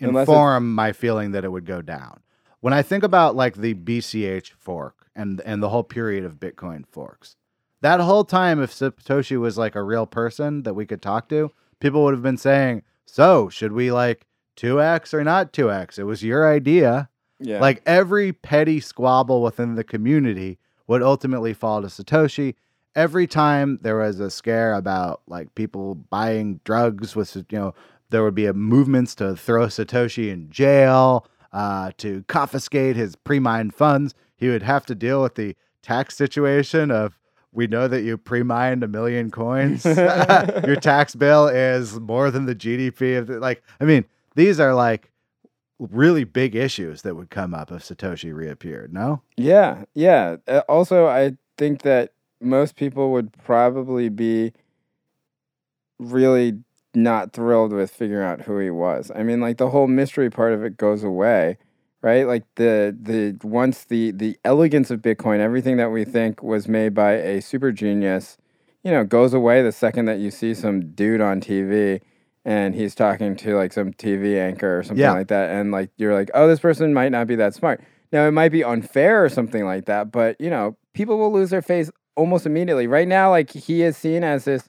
[0.00, 2.20] Unless inform my feeling that it would go down.
[2.60, 6.86] When I think about like the BCH fork and and the whole period of Bitcoin
[6.86, 7.36] forks,
[7.80, 11.50] that whole time, if Satoshi was like a real person that we could talk to,
[11.80, 14.26] people would have been saying, "So should we like
[14.56, 15.98] two x or not two x?
[15.98, 17.08] It was your idea."
[17.40, 17.60] Yeah.
[17.60, 22.54] Like every petty squabble within the community would ultimately fall to Satoshi.
[22.94, 27.74] Every time there was a scare about like people buying drugs with, you know,
[28.10, 33.74] there would be a movements to throw Satoshi in jail, uh, to confiscate his pre-mined
[33.74, 34.14] funds.
[34.36, 37.18] He would have to deal with the tax situation of
[37.52, 39.84] we know that you pre-mined a million coins.
[39.84, 43.62] Your tax bill is more than the GDP of the, like.
[43.80, 45.10] I mean, these are like
[45.78, 48.92] really big issues that would come up if Satoshi reappeared.
[48.92, 50.36] No, Yeah, yeah.
[50.46, 54.52] Uh, also, I think that most people would probably be
[55.98, 56.58] really
[56.94, 59.10] not thrilled with figuring out who he was.
[59.14, 61.58] I mean, like the whole mystery part of it goes away,
[62.02, 62.26] right?
[62.26, 66.94] Like the the once the the elegance of Bitcoin, everything that we think was made
[66.94, 68.36] by a super genius,
[68.82, 72.00] you know, goes away the second that you see some dude on TV
[72.44, 75.12] and he's talking to like some TV anchor or something Yeah.
[75.12, 78.26] like that and like you're like, "Oh, this person might not be that smart." Now,
[78.26, 81.62] it might be unfair or something like that, but you know, people will lose their
[81.62, 82.86] face almost immediately.
[82.86, 84.68] Right now, like he is seen as this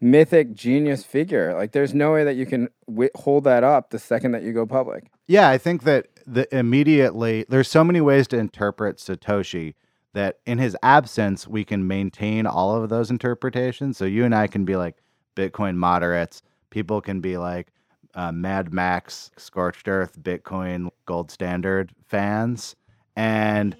[0.00, 1.54] mythic genius figure.
[1.54, 4.52] Like, there's no way that you can wi- hold that up the second that you
[4.52, 5.10] go public.
[5.26, 9.74] yeah, I think that the immediately there's so many ways to interpret Satoshi
[10.12, 13.96] that in his absence we can maintain all of those interpretations.
[13.96, 14.96] So you and I can be like
[15.36, 16.42] Bitcoin moderates.
[16.70, 17.68] People can be like
[18.14, 22.74] uh, Mad Max, Scorched Earth, Bitcoin Gold Standard fans,
[23.14, 23.76] and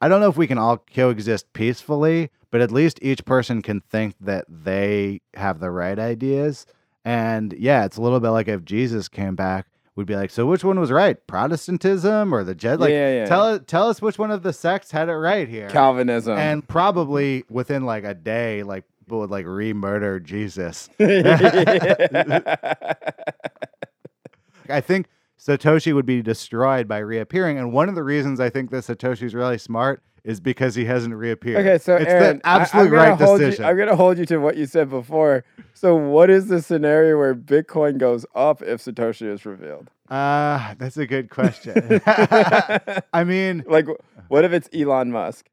[0.00, 3.80] I don't know if we can all coexist peacefully, but at least each person can
[3.80, 6.66] think that they have the right ideas.
[7.04, 10.44] And yeah, it's a little bit like if Jesus came back, we'd be like, so
[10.46, 12.80] which one was right, Protestantism or the Jed?
[12.80, 13.24] Like, Yeah, yeah.
[13.26, 15.68] tell us, tell us which one of the sects had it right here.
[15.70, 16.36] Calvinism.
[16.36, 20.90] and probably within like a day, like people would like re-murder Jesus.
[24.68, 25.06] I think
[25.38, 29.32] Satoshi would be destroyed by reappearing, and one of the reasons I think that Satoshi's
[29.32, 31.64] really smart is because he hasn't reappeared.
[31.64, 33.62] Okay, so it's Aaron, the absolute I, right decision.
[33.62, 35.44] You, I'm gonna hold you to what you said before.
[35.72, 39.88] So, what is the scenario where Bitcoin goes up if Satoshi is revealed?
[40.10, 42.00] Ah, that's a good question.
[42.06, 43.86] I mean, like,
[44.26, 45.48] what if it's Elon Musk?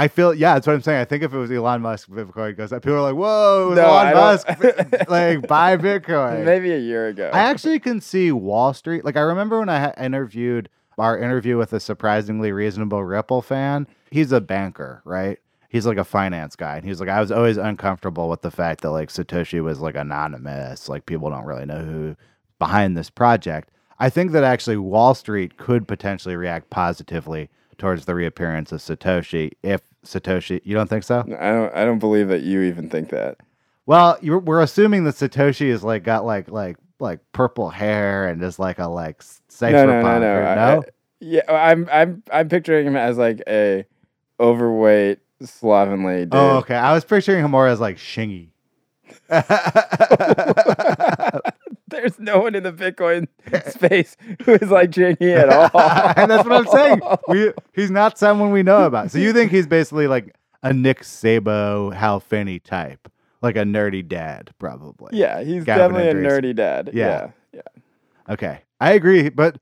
[0.00, 0.98] I feel yeah, that's what I'm saying.
[0.98, 2.82] I think if it was Elon Musk, Bitcoin goes up.
[2.82, 4.48] People are like, "Whoa, No, Elon Musk,
[5.10, 7.28] like buy Bitcoin." Maybe a year ago.
[7.34, 9.04] I actually can see Wall Street.
[9.04, 13.86] Like I remember when I interviewed our interview with a surprisingly reasonable Ripple fan.
[14.10, 15.38] He's a banker, right?
[15.68, 18.80] He's like a finance guy, and he's like, I was always uncomfortable with the fact
[18.80, 22.16] that like Satoshi was like anonymous, like people don't really know who
[22.58, 23.70] behind this project.
[23.98, 29.52] I think that actually Wall Street could potentially react positively towards the reappearance of Satoshi
[29.62, 30.60] if Satoshi.
[30.64, 31.20] You don't think so?
[31.20, 31.74] I don't.
[31.74, 33.38] I don't believe that you even think that.
[33.86, 38.42] Well, you're, we're assuming that Satoshi is like got like like like purple hair and
[38.42, 40.32] is like a like s- No, no, no, no.
[40.36, 40.82] or- no?
[40.82, 41.88] I- yeah, I'm.
[41.92, 42.22] I'm.
[42.32, 43.84] I'm picturing him as like a
[44.38, 46.34] overweight, slovenly oh, dude.
[46.34, 46.76] oh, okay.
[46.76, 48.48] I was picturing him more as like Shingy.
[52.00, 53.28] There's no one in the Bitcoin
[53.70, 55.80] space who is like Shingy at all.
[56.16, 57.00] and that's what I'm saying.
[57.28, 59.10] We, he's not someone we know about.
[59.10, 63.08] So you think he's basically like a Nick Szabo, Hal Finney type,
[63.42, 65.18] like a nerdy dad, probably.
[65.18, 66.90] Yeah, he's Gavin definitely a nerdy dad.
[66.92, 67.30] Yeah.
[67.52, 67.60] Yeah.
[67.76, 68.32] yeah.
[68.32, 69.28] Okay, I agree.
[69.28, 69.56] But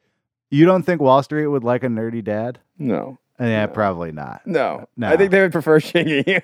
[0.51, 2.59] you don't think Wall Street would like a nerdy dad?
[2.79, 3.18] No.
[3.40, 3.72] Yeah, No.
[3.72, 4.40] probably not.
[4.46, 4.87] No.
[4.96, 5.09] No.
[5.09, 6.40] I think they would prefer Shingy.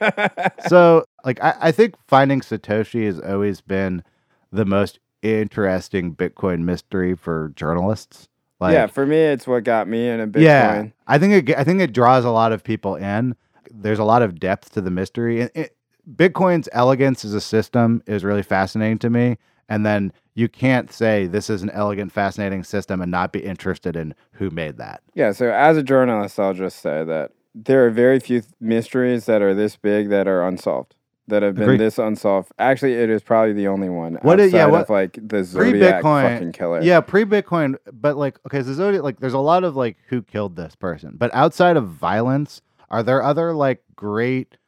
[0.68, 4.04] so like I, I think finding Satoshi has always been
[4.52, 8.28] the most interesting Bitcoin mystery for journalists.
[8.60, 10.42] Like, yeah, for me, it's what got me in a Bitcoin.
[10.42, 13.34] yeah, I think it, I think it draws a lot of people in.
[13.70, 15.76] There's a lot of depth to the mystery, and it,
[16.14, 19.38] Bitcoin's elegance as a system is really fascinating to me.
[19.68, 23.96] And then you can't say this is an elegant, fascinating system and not be interested
[23.96, 25.02] in who made that.
[25.14, 29.26] Yeah, so as a journalist, I'll just say that there are very few th- mysteries
[29.26, 30.94] that are this big that are unsolved.
[31.28, 31.80] That have been Agreed.
[31.80, 32.52] this unsolved.
[32.58, 34.18] Actually, it is probably the only one.
[34.20, 36.82] What is- yeah, what- of like the Zodiac Pre-Bitcoin- fucking killer.
[36.82, 40.54] Yeah, pre-Bitcoin, but like, okay, so Zodiac, like, there's a lot of like who killed
[40.56, 42.60] this person, but outside of violence,
[42.90, 44.58] are there other like great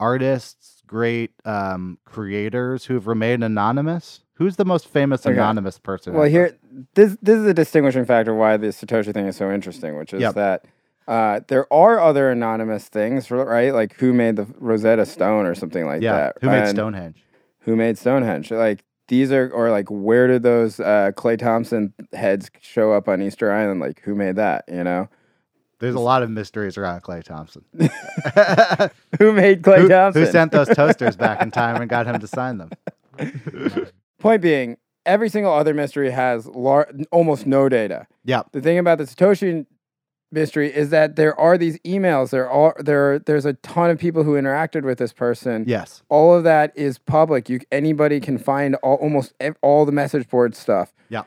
[0.00, 4.20] artists, great um, creators who've remained anonymous?
[4.34, 5.34] Who's the most famous Okay.
[5.34, 6.12] anonymous person?
[6.12, 6.30] Well, ever?
[6.30, 6.56] here
[6.94, 10.20] this this is a distinguishing factor why the Satoshi thing is so interesting, which is
[10.20, 10.34] Yep.
[10.34, 10.64] that
[11.08, 13.72] uh, there are other anonymous things, right?
[13.72, 16.38] Like who made the Rosetta Stone or something like yeah, that.
[16.40, 17.22] who made And Stonehenge?
[17.60, 18.50] Who made Stonehenge?
[18.50, 23.22] Like these are, or like where did those uh, Klay Thompson heads show up on
[23.22, 23.80] Easter Island?
[23.80, 24.64] Like who made that?
[24.68, 25.08] You know,
[25.78, 27.64] There's a lot of mysteries around Klay Thompson.
[29.18, 30.22] who made Klay who, Thompson?
[30.24, 32.70] who sent those toasters back in time and got him to sign them?
[34.18, 38.06] Point being, every single other mystery has lar- almost no data.
[38.24, 38.42] Yeah.
[38.52, 39.66] The thing about the Satoshi
[40.32, 42.30] mystery is that there are these emails.
[42.30, 45.64] There are there there's a ton of people who interacted with this person.
[45.66, 46.02] Yes.
[46.08, 47.48] All of that is public.
[47.48, 50.92] You anybody can find all, almost ev- all the message board stuff.
[51.08, 51.22] Yeah.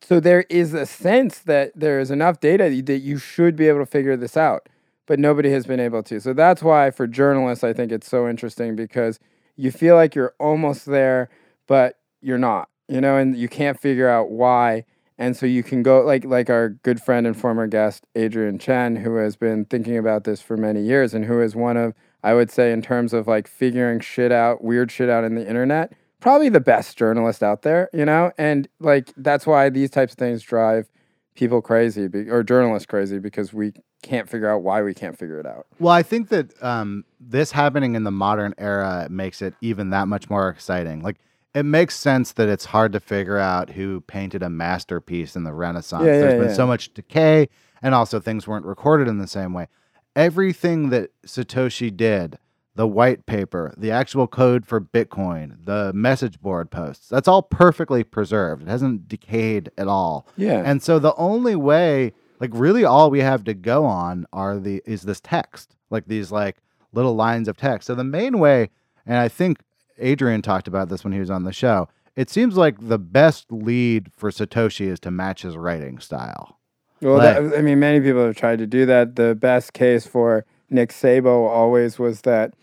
[0.00, 3.80] So there is a sense that there is enough data that you should be able
[3.80, 4.68] to figure this out,
[5.06, 6.20] but nobody has been able to.
[6.20, 9.18] So that's why for journalists, I think it's so interesting because
[9.56, 11.30] you feel like you're almost there,
[11.66, 12.68] but you're not.
[12.86, 14.84] You know, and you can't figure out why.
[15.16, 18.96] And so you can go like like our good friend and former guest Adrian Chen,
[18.96, 22.34] who has been thinking about this for many years, and who is one of I
[22.34, 25.92] would say in terms of like figuring shit out, weird shit out in the internet,
[26.20, 27.88] probably the best journalist out there.
[27.92, 30.88] You know, and like that's why these types of things drive
[31.34, 33.72] people crazy be, or journalists crazy because we
[34.02, 35.66] can't figure out why we can't figure it out.
[35.78, 40.06] Well, I think that um, this happening in the modern era makes it even that
[40.08, 41.02] much more exciting.
[41.02, 41.16] Like,
[41.54, 45.52] it makes sense that it's hard to figure out who painted a masterpiece in the
[45.52, 46.04] Renaissance.
[46.04, 46.54] Yeah, There's yeah, been yeah.
[46.54, 47.48] so much decay,
[47.80, 49.68] and also things weren't recorded in the same way.
[50.16, 52.38] Everything that Satoshi did,
[52.74, 58.02] the white paper, the actual code for Bitcoin, the message board posts, that's all perfectly
[58.02, 58.62] preserved.
[58.62, 60.26] It hasn't decayed at all.
[60.36, 60.62] Yeah.
[60.64, 64.82] And so the only way, like really all we have to go on are the
[64.84, 65.76] is this text.
[65.90, 66.56] Like these like
[66.92, 67.86] little lines of text.
[67.86, 68.70] So the main way,
[69.06, 69.58] and I think
[69.98, 73.50] Adrian talked about this when he was on the show, it seems like the best
[73.50, 76.58] lead for Satoshi is to match his writing style.
[77.00, 79.16] Well, Like- that, I mean, many people have tried to do that.
[79.16, 82.54] The best case for Nick Szabo always was that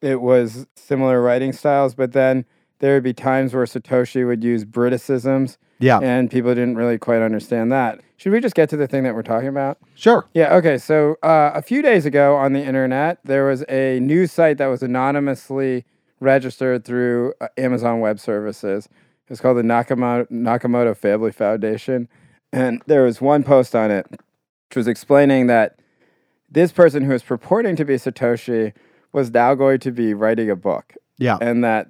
[0.00, 2.44] it was similar writing styles, but then
[2.80, 5.98] there would be times where Satoshi would use Briticisms, Yeah.
[6.00, 7.98] and people didn't really quite understand that.
[8.18, 9.78] Should we just get to the thing that we're talking about?
[9.94, 10.26] Sure.
[10.34, 10.78] Yeah, okay.
[10.78, 14.66] So uh, a few days ago on the internet, there was a news site that
[14.66, 15.84] was anonymously
[16.20, 18.88] registered through uh, Amazon Web Services.
[19.28, 22.08] It's called the Nakamoto, Nakamoto Family Foundation.
[22.52, 25.78] And there was one post on it which was explaining that
[26.50, 28.72] this person who was purporting to be Satoshi
[29.12, 31.38] was now going to be writing a book Yeah.
[31.40, 31.88] and that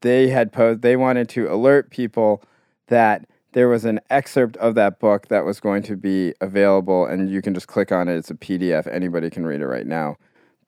[0.00, 2.42] they had posed they wanted to alert people
[2.88, 7.30] that there was an excerpt of that book that was going to be available and
[7.30, 10.16] you can just click on it it's a pdf anybody can read it right now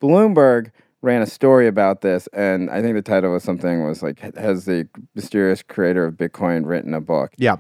[0.01, 0.71] bloomberg
[1.03, 4.65] ran a story about this and i think the title was something was like has
[4.65, 7.57] the mysterious creator of bitcoin written a book Yeah.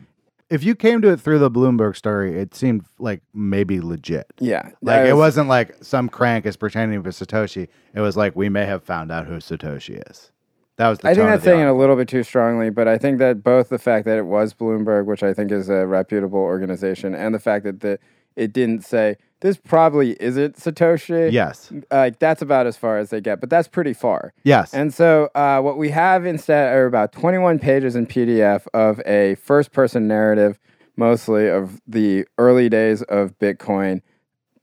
[0.50, 4.26] If you came to it through the Bloomberg story, it seemed like maybe legit.
[4.38, 7.68] yeah Like that it was- wasn't like some crank is pretending to be Satoshi.
[7.94, 10.30] It was like we may have found out who Satoshi is.
[10.76, 12.98] That was the I think that's saying it a little bit too strongly, but I
[12.98, 16.38] think that both the fact that it was Bloomberg, which I think is a reputable
[16.40, 17.98] organization, and the fact that the,
[18.36, 21.32] it didn't say this probably isn't Satoshi.
[21.32, 21.72] Yes.
[21.90, 24.32] like that's about as far as they get, but that's pretty far.
[24.44, 24.72] Yes.
[24.72, 29.34] And so uh, what we have instead are about 21 pages in PDF of a
[29.34, 30.60] first-person narrative,
[30.96, 34.00] mostly of the early days of Bitcoin,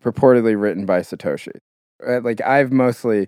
[0.02, 1.60] purportedly written by Satoshi.
[2.08, 3.28] Uh, like I've mostly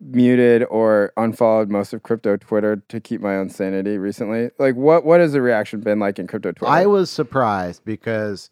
[0.00, 4.50] muted or unfollowed most of crypto Twitter to keep my own sanity recently.
[4.58, 6.72] Like what what has the reaction been like in crypto Twitter?
[6.72, 8.48] I was surprised because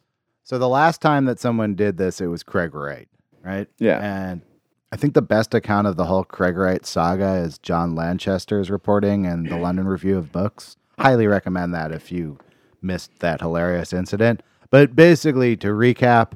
[0.49, 3.07] so the last time that someone did this, it was Craig Wright,
[3.45, 3.69] right?
[3.79, 3.99] Yeah.
[4.01, 4.41] And
[4.91, 9.27] I think the best account of the whole Craig Wright saga is John Lanchester's reporting
[9.27, 10.79] in the London Review of Books.
[10.99, 12.39] Highly recommend that if you
[12.81, 14.43] missed that hilarious incident.
[14.71, 16.33] But basically, to recap,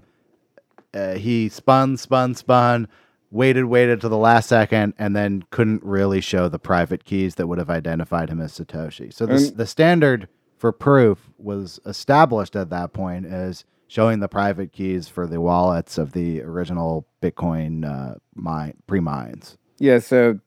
[0.92, 2.88] uh, he spun, spun, spun,
[3.30, 7.46] waited, waited to the last second, and then couldn't really show the private keys that
[7.46, 9.10] would have identified him as Satoshi.
[9.10, 14.28] So the, And- the standard for proof was established at that point as showing the
[14.28, 19.58] private keys for the wallets of the original Bitcoin uh, mine, pre-mines.
[19.78, 20.38] Yeah, so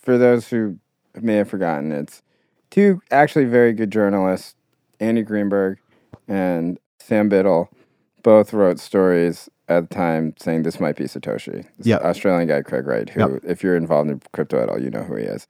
[0.00, 0.78] for those who
[1.20, 2.22] may have forgotten, it's
[2.70, 4.54] two actually very good journalists,
[4.98, 5.78] Andy Greenberg
[6.26, 7.68] and Sam Biddle,
[8.22, 11.66] both wrote stories at the time saying this might be Satoshi.
[11.82, 12.00] Yep.
[12.00, 13.42] Australian guy, Craig Wright, who, Yep.
[13.44, 15.46] if you're involved in crypto at all, you know who he is.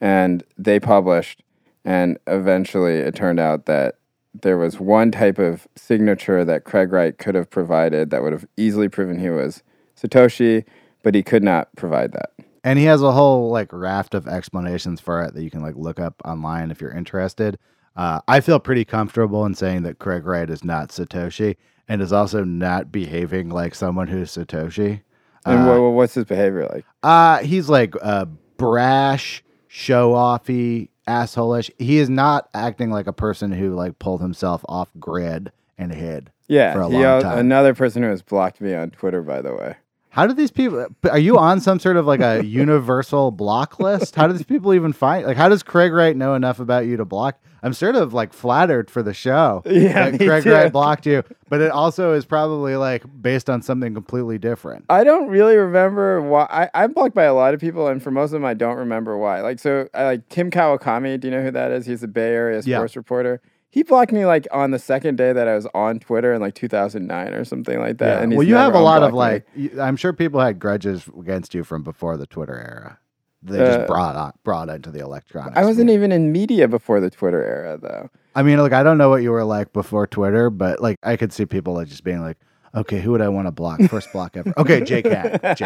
[0.00, 1.44] And they published,
[1.84, 3.98] and eventually it turned out that
[4.34, 8.46] there was one type of signature that Craig Wright could have provided that would have
[8.56, 9.62] easily proven he was
[10.00, 10.64] Satoshi,
[11.02, 12.30] but he could not provide that.
[12.64, 15.76] And he has a whole like raft of explanations for it that you can like
[15.76, 17.58] look up online if you're interested.
[17.96, 21.56] Uh, I feel pretty comfortable in saying that Craig Wright is not Satoshi
[21.88, 25.02] and is also not behaving like someone who's Satoshi.
[25.46, 26.84] And Uh, what's his behavior like?
[27.02, 31.70] Uh, he's like uh, brash, show offy, assholeish.
[31.78, 36.30] He is not acting like a person who like pulled himself off grid and hid.
[36.46, 37.38] Yeah, for a long al- time.
[37.38, 39.76] another person who has blocked me on Twitter, by the way.
[40.10, 40.86] How do these people?
[41.10, 44.14] Are you on some sort of like a universal block list?
[44.14, 45.26] How do these people even find?
[45.26, 47.38] Like, how does Craig Wright know enough about you to block?
[47.62, 49.62] I'm sort of like flattered for the show.
[49.66, 50.52] Yeah, that Craig too.
[50.52, 54.84] Wright blocked you, but it also is probably like based on something completely different.
[54.88, 56.46] I don't really remember why.
[56.50, 58.76] I, I'm blocked by a lot of people, and for most of them, I don't
[58.76, 59.40] remember why.
[59.40, 61.18] Like, so, I like Tim Kawakami.
[61.20, 61.86] Do you know who that is?
[61.86, 62.78] He's a Bay Area Yeah.
[62.78, 63.40] sports reporter.
[63.70, 66.54] He blocked me like on the second day that I was on Twitter in like
[66.54, 68.22] 2009 or something like that.
[68.22, 69.68] And he's well, you have a lot of unblocked me.
[69.68, 69.78] like.
[69.78, 72.98] I'm sure people had grudges against you from before the Twitter era.
[73.42, 75.56] They Uh, just brought on, brought into the electronics.
[75.56, 78.10] I wasn't even in media before the Twitter era, though.
[78.34, 81.16] I mean, like I don't know what you were like before Twitter, but like I
[81.16, 82.36] could see people like just being like,
[82.74, 83.80] "Okay, who would I want to block?
[83.82, 85.58] First block ever." Okay, Jake Hatt.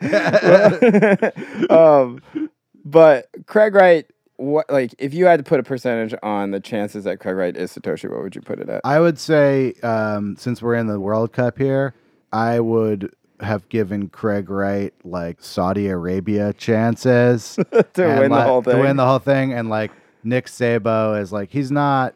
[1.70, 2.20] um,
[2.84, 7.04] but Craig Wright, what like if you had to put a percentage on the chances
[7.04, 8.80] that Craig Wright is Satoshi, what would you put it at?
[8.84, 11.94] I would say, um, since we're in the World Cup here,
[12.32, 17.56] I would have given Craig Wright like Saudi Arabia chances
[17.94, 18.76] to win the whole thing.
[18.76, 19.90] To win the whole thing, and like
[20.22, 22.14] Nick Szabo is like he's not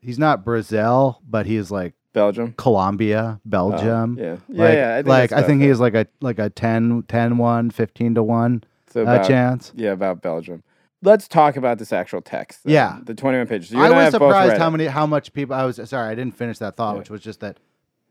[0.00, 2.54] he's not Brazil, but he's like Belgium.
[2.56, 4.16] Colombia, Belgium.
[4.18, 4.36] Oh, yeah.
[4.48, 7.04] Yeah, like, yeah, I think like I think about he's like a like a 10,
[7.08, 9.72] 10 1, 15 to 1 So uh, about, chance.
[9.76, 10.62] Yeah, about Belgium.
[11.02, 12.60] Let's talk about this actual text.
[12.64, 12.98] Yeah.
[13.04, 13.70] The 21 pages.
[13.70, 16.58] You I was surprised how many how much people I was sorry, I didn't finish
[16.58, 16.98] that thought, Yeah.
[17.00, 17.58] which was just that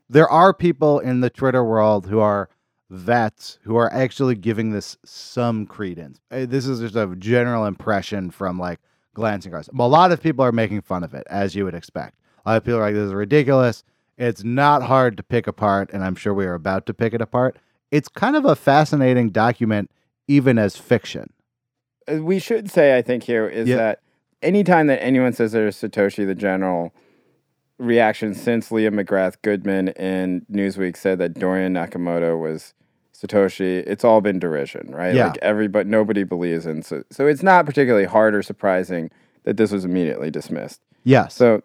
[0.08, 2.48] there are people in the Twitter world who are
[2.90, 6.20] vets who are actually giving this some credence.
[6.30, 8.80] Uh, This is just a general impression from like
[9.14, 9.68] glancing across.
[9.68, 12.16] A lot of people are making fun of it, as you would expect.
[12.46, 13.84] A lot of people are like, "This is ridiculous."
[14.16, 17.20] It's not hard to pick apart, and I'm sure we are about to pick it
[17.20, 17.56] apart.
[17.90, 19.90] It's kind of a fascinating document,
[20.26, 21.32] even as fiction.
[22.10, 23.76] Uh, we should say, I think, here is Yeah.
[23.76, 24.00] that
[24.42, 26.92] anytime that anyone says there's Satoshi, the general
[27.78, 32.74] reaction since Leah McGrath Goodman in Newsweek said that Dorian Nakamoto was
[33.14, 35.14] Satoshi, it's all been derision, right?
[35.14, 35.28] Yeah.
[35.28, 36.82] Like everybody, nobody believes in.
[36.82, 39.10] So, so it's not particularly hard or surprising
[39.44, 40.80] that this was immediately dismissed.
[41.04, 41.34] Yes.
[41.34, 41.62] So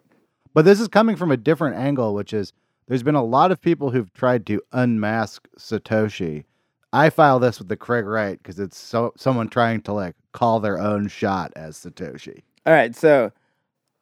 [0.52, 2.52] But this is coming from a different angle, which is
[2.88, 6.44] there's been a lot of people who've tried to unmask Satoshi.
[6.92, 10.60] I file this with the Craig Wright because it's so someone trying to like call
[10.60, 12.42] their own shot as Satoshi.
[12.66, 13.32] all right, so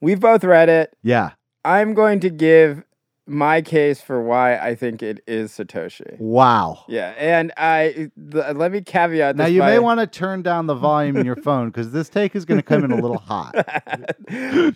[0.01, 0.97] we've both read it.
[1.03, 1.31] Yeah.
[1.65, 2.85] I'm going to give
[3.27, 6.19] my case for why I think it is Satoshi.
[6.19, 6.85] Wow.
[6.89, 9.45] Yeah, and I the, let me caveat this.
[9.45, 12.09] Now you by- may want to turn down the volume in your phone because this
[12.09, 13.55] take is going to come in a little hot.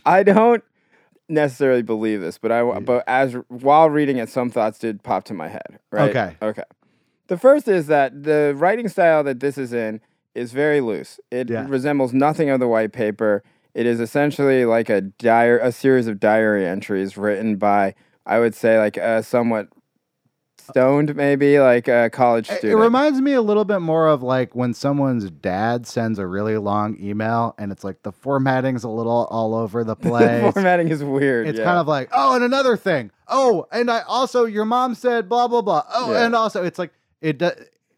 [0.06, 0.62] I don't
[1.28, 5.34] necessarily believe this, but I but as while reading it, some thoughts did pop to
[5.34, 5.80] my head.
[5.90, 6.10] Right?
[6.10, 6.36] Okay.
[6.40, 6.62] Okay.
[7.26, 10.00] The first is that the writing style that this is in
[10.36, 11.18] is very loose.
[11.32, 11.66] It Yeah.
[11.68, 13.42] resembles nothing of the white paper.
[13.76, 18.54] It is essentially like a diary, a series of diary entries written by, I would
[18.54, 19.68] say, like a somewhat
[20.56, 22.72] stoned, maybe like a college student.
[22.72, 26.56] It reminds me a little bit more of like when someone's dad sends a really
[26.56, 30.54] long email and it's like the formatting's a little all over the the place.
[30.54, 31.46] formatting is weird.
[31.46, 31.66] It's yeah.
[31.66, 33.10] kind of like, oh, and another thing.
[33.28, 35.82] Oh, and I also your mom said blah blah blah.
[35.92, 36.24] Oh, Yeah.
[36.24, 37.52] and also it's like it does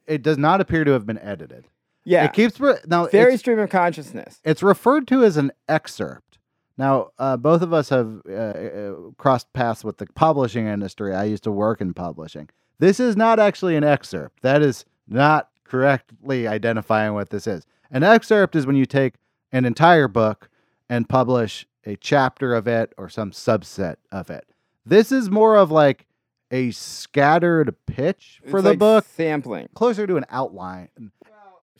[0.08, 1.66] it does not appear to have been edited.
[2.08, 4.40] Yeah, It keeps re- now very it's, stream of consciousness.
[4.44, 6.38] it's referred to as an excerpt.
[6.76, 11.14] Now, uh, both of us have uh, uh, crossed paths with the publishing industry.
[11.14, 12.48] I used to work in publishing.
[12.78, 14.42] This is not actually an excerpt.
[14.42, 17.66] That is not correctly identifying what this is.
[17.90, 19.14] An excerpt is when you take
[19.52, 20.48] an entire book
[20.88, 24.44] and publish a chapter of it or some subset of it.
[24.86, 26.06] This is more of like
[26.50, 29.68] a scattered pitch for It's the like book, sampling.
[29.74, 30.88] closer to an outline.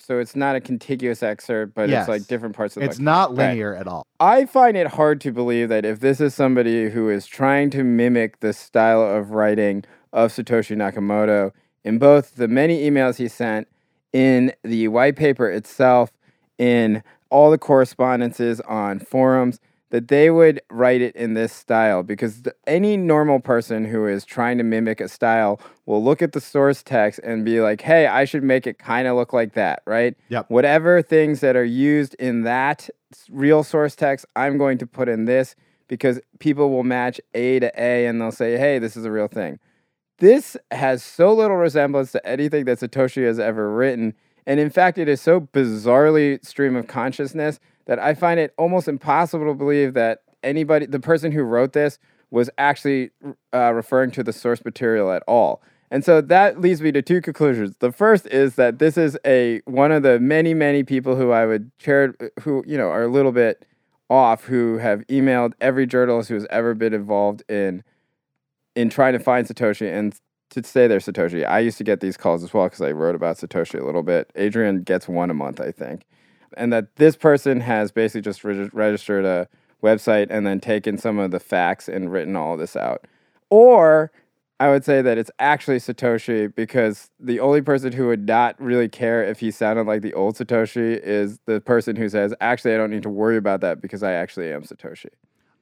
[0.00, 2.02] So it's not a contiguous excerpt, but Yes.
[2.02, 3.04] it's like different parts of the It's book.
[3.04, 3.48] not Right.
[3.50, 4.04] linear at all.
[4.20, 7.84] I find it hard to believe that if this is somebody who is trying to
[7.84, 11.52] mimic the style of writing of Satoshi Nakamoto
[11.84, 13.68] in both the many emails he sent,
[14.12, 16.10] in the white paper itself,
[16.56, 19.60] in all the correspondences on forums,
[19.90, 24.58] that they would write it in this style because any normal person who is trying
[24.58, 28.24] to mimic a style will look at the source text and be like, hey, I
[28.24, 30.14] should make it kind of look like that, right?
[30.28, 30.50] Yep.
[30.50, 32.90] Whatever things that are used in that
[33.30, 35.54] real source text, I'm going to put in this
[35.88, 39.28] because people will match A to A and they'll say, hey, this is a real
[39.28, 39.58] thing.
[40.18, 44.14] This has so little resemblance to anything that Satoshi has ever written.
[44.46, 48.86] And in fact, it is so bizarrely stream of consciousness that I find it almost
[48.86, 51.98] impossible to believe that anybody, the person who wrote this,
[52.30, 53.10] was actually
[53.52, 55.62] uh, referring to the source material at all.
[55.90, 57.76] And so that leads me to two conclusions.
[57.78, 61.46] The first is that this is a one of the many, many people who I
[61.46, 63.64] would chair, who you know are a little bit
[64.10, 67.82] off, who have emailed every journalist who has ever been involved in
[68.76, 70.14] in trying to find Satoshi and
[70.50, 71.48] to say they're Satoshi.
[71.48, 74.02] I used to get these calls as well because I wrote about Satoshi a little
[74.02, 74.30] bit.
[74.34, 76.04] Adrian gets one a month, I think.
[76.58, 79.48] And that this person has basically just reg- registered a
[79.82, 83.06] website and then taken some of the facts and written all this out.
[83.48, 84.10] Or
[84.60, 88.88] I would say that it's actually Satoshi because the only person who would not really
[88.88, 92.76] care if he sounded like the old Satoshi is the person who says, actually, I
[92.76, 95.10] don't need to worry about that because I actually am Satoshi.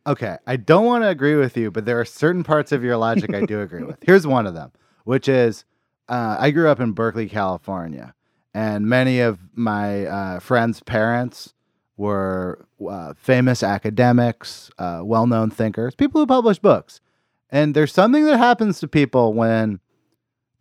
[0.07, 2.97] Okay, I don't want to agree with you, but there are certain parts of your
[2.97, 3.99] logic I do agree with.
[4.03, 4.73] Here's one of them,
[5.05, 5.65] which is
[6.09, 8.15] uh, I grew up in Berkeley, California,
[8.57, 11.53] and many of my uh, friends' parents
[11.99, 17.03] were uh, famous academics, uh, well known thinkers, people who publish books.
[17.51, 19.79] And there's something that happens to people when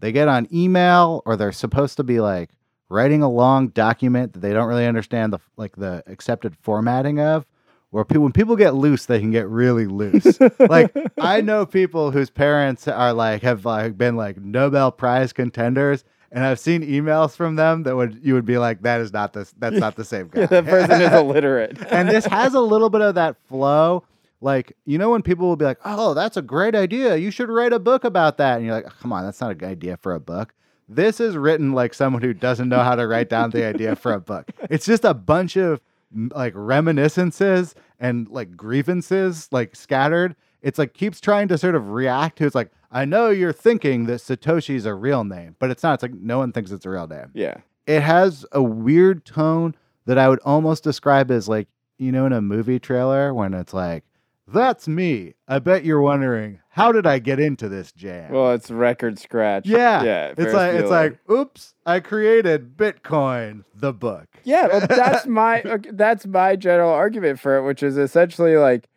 [0.02, 2.50] they get on email or they're supposed to be like
[2.90, 7.46] writing a long document that they don't really understand the like the accepted formatting of
[7.92, 10.38] where pe- when people get loose, they can get really loose.
[10.60, 16.04] like I know people whose parents are like have like been like Nobel Prize contenders,
[16.36, 19.34] and I've seen emails from them that would you would be like, that is not
[19.34, 20.46] this, that's not the same guy.
[20.46, 21.80] that person is illiterate.
[21.90, 24.04] and this has a little bit of that flow.
[24.42, 27.16] Like you know when people will be like, "Oh, that's a great idea.
[27.16, 29.56] You should write a book about that," and you're like, "Come on, that's not a
[29.56, 30.54] good idea for a book."
[30.88, 34.12] This is written like someone who doesn't know how to write down the idea for
[34.14, 34.52] a book.
[34.70, 35.82] It's just a bunch of
[36.14, 36.54] like
[37.00, 40.36] reminiscences and like grievances like scattered.
[40.62, 42.46] It's like keeps trying to sort of react to.
[42.46, 45.96] It's like I know you're thinking that Satoshi's a real name, but it's not.
[45.96, 47.32] It's like no one thinks it's a real name.
[47.34, 47.58] yeah.
[47.86, 49.76] It has a weird tone
[50.06, 51.68] that I would almost describe as like
[52.00, 54.04] you know in a movie trailer when it's like
[54.48, 55.34] That's me.
[55.48, 58.32] I bet you're wondering, how did I get into this jam?
[58.32, 59.68] Well, it's record scratch.
[59.68, 60.04] yeah.
[60.04, 60.28] Yeah.
[60.30, 64.28] It's Ferris like it's like, oops, I created Bitcoin, the book.
[64.44, 68.88] Yeah, well, that's my that's my general argument for it, which is essentially like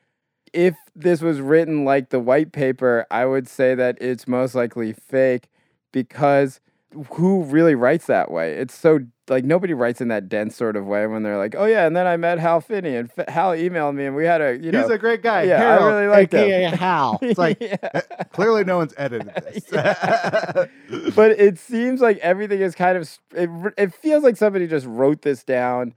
[0.52, 4.92] if this was written like the white paper, I would say that it's most likely
[4.92, 5.48] fake
[5.92, 6.60] because
[7.12, 8.54] who really writes that way?
[8.54, 11.66] It's so like nobody writes in that dense sort of way when they're like, "Oh
[11.66, 14.40] yeah," and then I met Hal Finney and F- Hal emailed me and we had
[14.40, 15.42] a you know He's a great guy.
[15.42, 16.72] yeah, I really like him.
[16.72, 17.18] Hal.
[17.22, 17.76] It's like Yeah.
[17.92, 18.00] Uh,
[18.32, 19.64] clearly no one's edited this.
[21.14, 25.20] but it seems like everything is kind of it, it feels like somebody just wrote
[25.22, 25.94] this down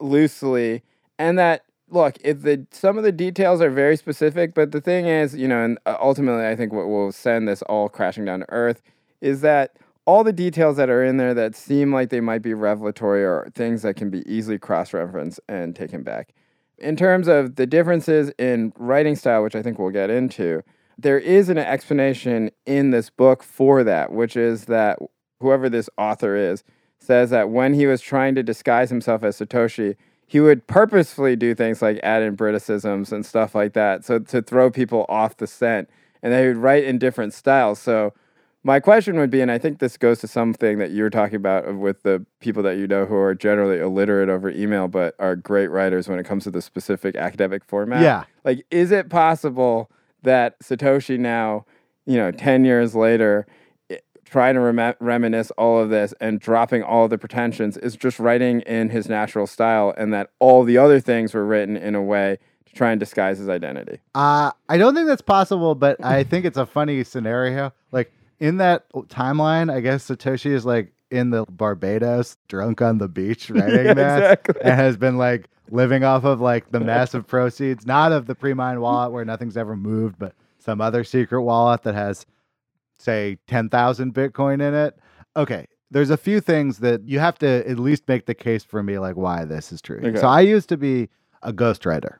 [0.00, 0.82] loosely
[1.18, 5.34] and that look the some of the details are very specific but the thing is
[5.34, 8.46] you know and uh, ultimately i think what will send this all crashing down to
[8.50, 8.82] earth
[9.20, 12.54] is that all the details that are in there that seem like they might be
[12.54, 16.34] revelatory are things that can be easily cross-referenced and taken back.
[16.78, 20.62] In terms of the differences in writing style which i think we'll get into
[20.98, 24.98] there is an explanation in this book for that, which is that
[25.40, 26.62] whoever this author is
[26.98, 29.96] says that when he was trying to disguise himself as Satoshi,
[30.32, 34.40] he would purposefully do things like add in Briticisms and stuff like that, so to
[34.40, 35.90] throw people off the scent,
[36.22, 37.78] and they would write in different styles.
[37.78, 38.14] So
[38.64, 41.36] my question would be, and I think this goes to something that you were talking
[41.36, 45.36] about with the people that you know who are generally illiterate over email, but are
[45.36, 48.24] great writers when it comes to the specific academic format yeah.
[48.42, 49.90] like is it possible
[50.22, 51.66] that satoshi now
[52.06, 53.46] you know 10 years later
[54.32, 58.18] trying to rem- reminisce all of this and dropping all of the pretensions is just
[58.18, 62.02] writing in his natural style and that all the other things were written in a
[62.02, 66.24] way to try and disguise his identity Uh, I don't think that's possible, but I
[66.24, 67.72] think it's a funny scenario.
[67.92, 68.10] Like
[68.40, 73.50] in that timeline, I guess Satoshi is like in the Barbados, drunk on the beach,
[73.50, 74.62] writing Yeah, that, exactly.
[74.62, 78.80] and has been like living off of like the massive proceeds, not of the pre-mine
[78.80, 82.24] wallet where nothing's ever moved, but some other secret wallet that has,
[83.02, 84.98] say, ten thousand Bitcoin in it.
[85.36, 85.66] Okay.
[85.90, 88.98] There's a few things that you have to at least make the case for me,
[88.98, 90.00] like why this is true.
[90.02, 90.18] Okay.
[90.18, 91.10] So I used to be
[91.42, 92.18] a ghostwriter.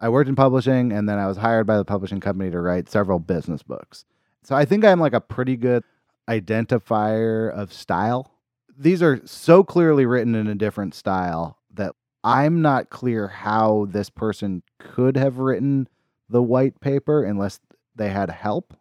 [0.00, 2.88] I worked in publishing and then I was hired by the publishing company to write
[2.90, 4.04] several business books.
[4.42, 5.84] So I think I'm like a pretty good
[6.28, 8.32] identifier of style.
[8.78, 11.94] These are so clearly written in a different style that
[12.24, 15.88] I'm not clear how this person could have written
[16.28, 17.60] the white paper unless
[17.94, 18.74] they had help.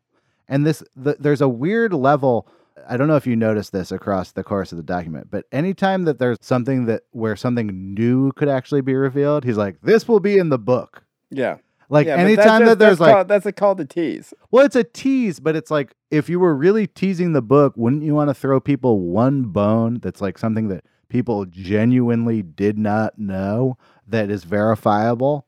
[0.48, 2.48] And this the, there's a weird level
[2.88, 6.04] I don't know if you noticed this across the course of the document, but anytime
[6.06, 10.20] that there's something that where something new could actually be revealed, he's like, "This will
[10.20, 11.58] be in the book." yeah
[11.90, 14.66] Like yeah, anytime just- that there's that's like, called, that's a call to tease well,
[14.66, 18.14] it's a tease, but it's like if you were really teasing the book, wouldn't you
[18.14, 23.78] want to throw people one bone that's like something that people genuinely did not know
[24.08, 25.45] that is verifiable?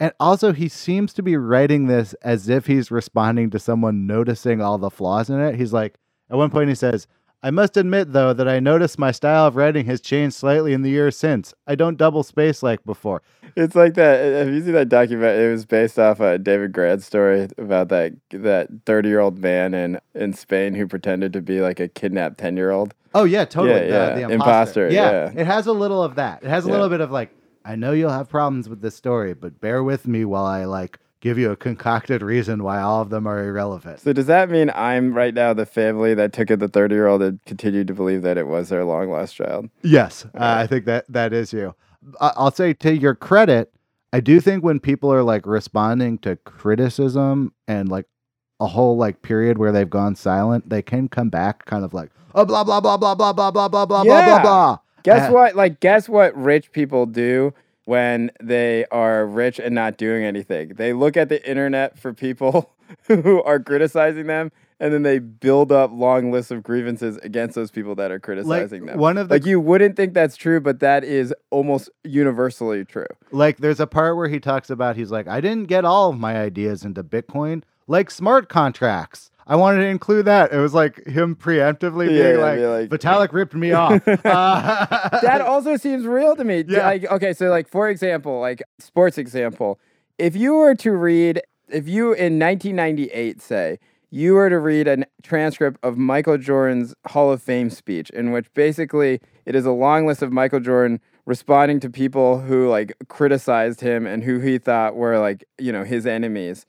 [0.00, 4.60] And also, he seems to be writing this as if he's responding to someone noticing
[4.60, 5.54] all the flaws in it.
[5.54, 5.94] He's like,
[6.30, 7.06] at one point, he says,
[7.44, 10.82] I must admit, though, that I noticed my style of writing has changed slightly in
[10.82, 11.52] the years since.
[11.66, 13.22] I don't double space like before.
[13.54, 14.20] It's like that.
[14.20, 15.38] Uh, have you seen that document?
[15.38, 19.74] It was based off a David Grann's story about that that thirty year old man
[19.74, 22.94] in in Spain who pretended to be like a kidnapped ten year old.
[23.14, 23.88] Oh yeah, totally.
[23.88, 24.26] Yeah, the, yeah.
[24.26, 25.30] the Imposter, Yeah.
[25.32, 25.40] yeah.
[25.40, 26.42] it has a little of that.
[26.42, 26.72] It has a Yeah.
[26.72, 27.30] little bit of like,
[27.64, 30.98] I know you'll have problems with this story, but bear with me while I like
[31.20, 34.00] give you a concocted reason why all of them are irrelevant.
[34.00, 37.06] So does that mean I'm right now the family that took in the thirty year
[37.06, 39.70] old and continued to believe that it was their long lost child?
[39.82, 41.74] Yes, uh, I think that that is you.
[42.20, 43.72] I- I'll say to your credit,
[44.12, 48.06] I do think when people are like responding to criticism and like
[48.60, 52.10] a whole like period where they've gone silent, they can come back kind of like,
[52.34, 54.78] oh blah blah blah blah blah blah blah blah blah blah blah blah.
[55.04, 55.54] Guess Uh, what?
[55.54, 60.70] Like, guess what rich people do when they are rich and not doing anything?
[60.74, 62.72] They look at the internet for people
[63.06, 64.50] who are criticizing them,
[64.80, 68.86] and then they build up long lists of grievances against those people that are criticizing
[68.86, 68.98] them.
[68.98, 73.06] one of the Like, you wouldn't think that's true, but that is almost universally true.
[73.30, 76.18] Like there's a part where he talks about he's like, I didn't get all of
[76.18, 79.30] my ideas into Bitcoin, like smart contracts.
[79.46, 80.52] I wanted to include that.
[80.52, 84.00] It was like him preemptively Yeah, being yeah, like, be like- Vitalik ripped me off.
[84.24, 84.86] Uh,
[85.22, 86.64] that also seems real to me.
[86.66, 86.86] Yeah.
[86.86, 89.78] Like, okay, so like for example, like sports example,
[90.18, 93.78] if you were to read, if you in 1998 say
[94.10, 98.52] you were to read a transcript of Michael Jordan's Hall of Fame speech, in which
[98.54, 103.80] basically it is a long list of Michael Jordan responding to people who like criticized
[103.80, 106.64] him and who he thought were like you know his enemies.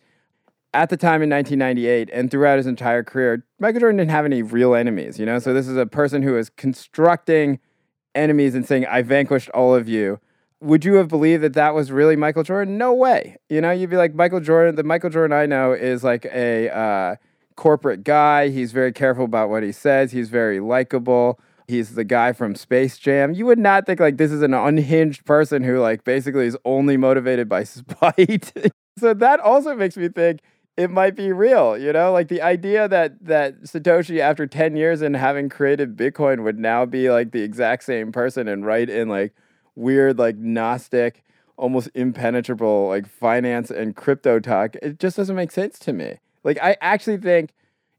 [0.76, 4.42] At the time in 1998 and throughout his entire career, Michael Jordan didn't have any
[4.42, 5.40] real enemies, you know?
[5.40, 7.60] So this is a person who is constructing
[8.14, 10.20] enemies and saying, I vanquished all of you.
[10.60, 12.78] would you have believed that that was really Michael Jordan?
[12.78, 13.38] No way.
[13.50, 14.76] You know, you'd be like Michael Jordan.
[14.76, 17.16] The Michael Jordan I know is like a uh,
[17.56, 18.50] corporate guy.
[18.50, 20.12] He's very careful about what he says.
[20.12, 21.40] He's very likable.
[21.68, 23.34] He's the guy from Space Jam.
[23.34, 26.98] You would not think like this is an unhinged person who like basically is only
[26.98, 28.52] motivated by spite.
[29.00, 30.42] so that also makes me think
[30.78, 32.12] it might be real, you know?
[32.12, 36.86] Like the idea that that Satoshi after 10 years and having created Bitcoin would now
[36.86, 39.34] be like the exact same person and write in like
[39.76, 41.24] weird like gnostic
[41.58, 44.76] almost impenetrable like finance and crypto talk.
[44.82, 46.18] It just doesn't make sense to me.
[46.44, 47.52] Like I actually think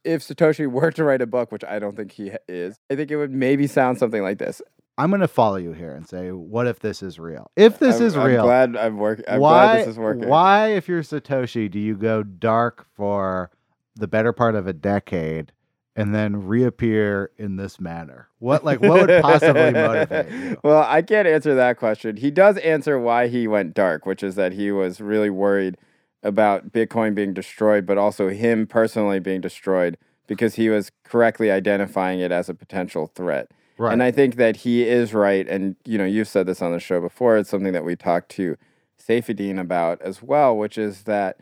[0.04, 3.10] if Satoshi were to write a book, which I don't think he is, I think
[3.10, 4.62] it would maybe sound something like this.
[4.98, 7.50] I'm going to follow you here and say, what if this is real?
[7.54, 9.26] If this I'm, is I'm real, glad I'm working.
[9.28, 10.28] I'm why, glad this is working.
[10.28, 13.50] why, if you're Satoshi, do you go dark for
[13.94, 15.52] the better part of a decade
[15.94, 18.28] and then reappear in this manner?
[18.38, 20.56] What, like, what would possibly motivate you?
[20.62, 22.16] Well, I can't answer that question.
[22.16, 25.76] He does answer why he went dark, which is that he was really worried
[26.22, 32.18] about Bitcoin being destroyed, but also him personally being destroyed because he was correctly identifying
[32.20, 33.50] it as a potential threat.
[33.78, 33.92] Right.
[33.92, 35.46] And I think that he is right.
[35.46, 37.36] And, you know, you've said this on the show before.
[37.36, 38.56] It's something that we talked to
[38.98, 41.38] Saifedean about as well, which is that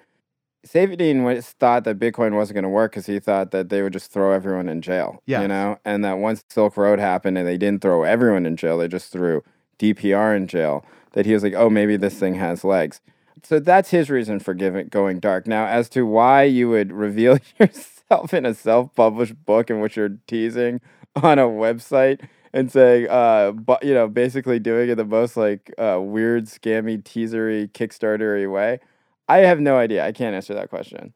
[0.66, 4.10] Saifedean thought that Bitcoin wasn't going to work because he thought that they would just
[4.10, 5.22] throw everyone in jail.
[5.26, 5.42] Yes.
[5.42, 8.78] You know, and that once Silk Road happened and they didn't throw everyone in jail,
[8.78, 9.42] they just threw
[9.78, 13.00] DPR in jail, that he was like, oh, maybe this thing has legs.
[13.42, 15.46] So that's his reason for giving going dark.
[15.46, 20.16] Now, as to why you would reveal yourself in a self-published book in which you're
[20.26, 20.80] teasing
[21.16, 25.72] on a website and saying, uh, but you know, basically doing it the most like
[25.78, 28.80] uh, weird, scammy, teasery, Kickstartery way,
[29.28, 30.04] I have no idea.
[30.04, 31.12] I can't answer that question.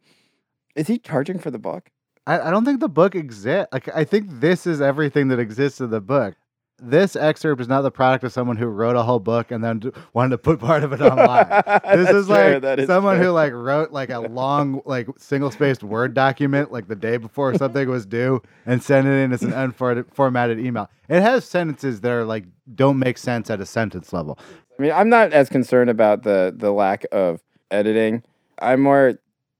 [0.74, 1.90] Is he charging for the book?
[2.26, 3.68] I, I don't think the book exists.
[3.72, 6.36] Like, I think this is everything that exists in the book.
[6.80, 9.92] This excerpt is not the product of someone who wrote a whole book and then
[10.12, 11.46] wanted to put part of it online.
[11.98, 13.24] This is fair, like is someone fair.
[13.26, 17.54] who like wrote like a long like single spaced word document like the day before
[17.56, 20.88] something was due and sent it in as an unformatted email.
[21.08, 24.38] It has sentences that are like don't make sense at a sentence level.
[24.78, 28.22] I mean, I'm not as concerned about the the lack of editing.
[28.60, 29.18] I'm more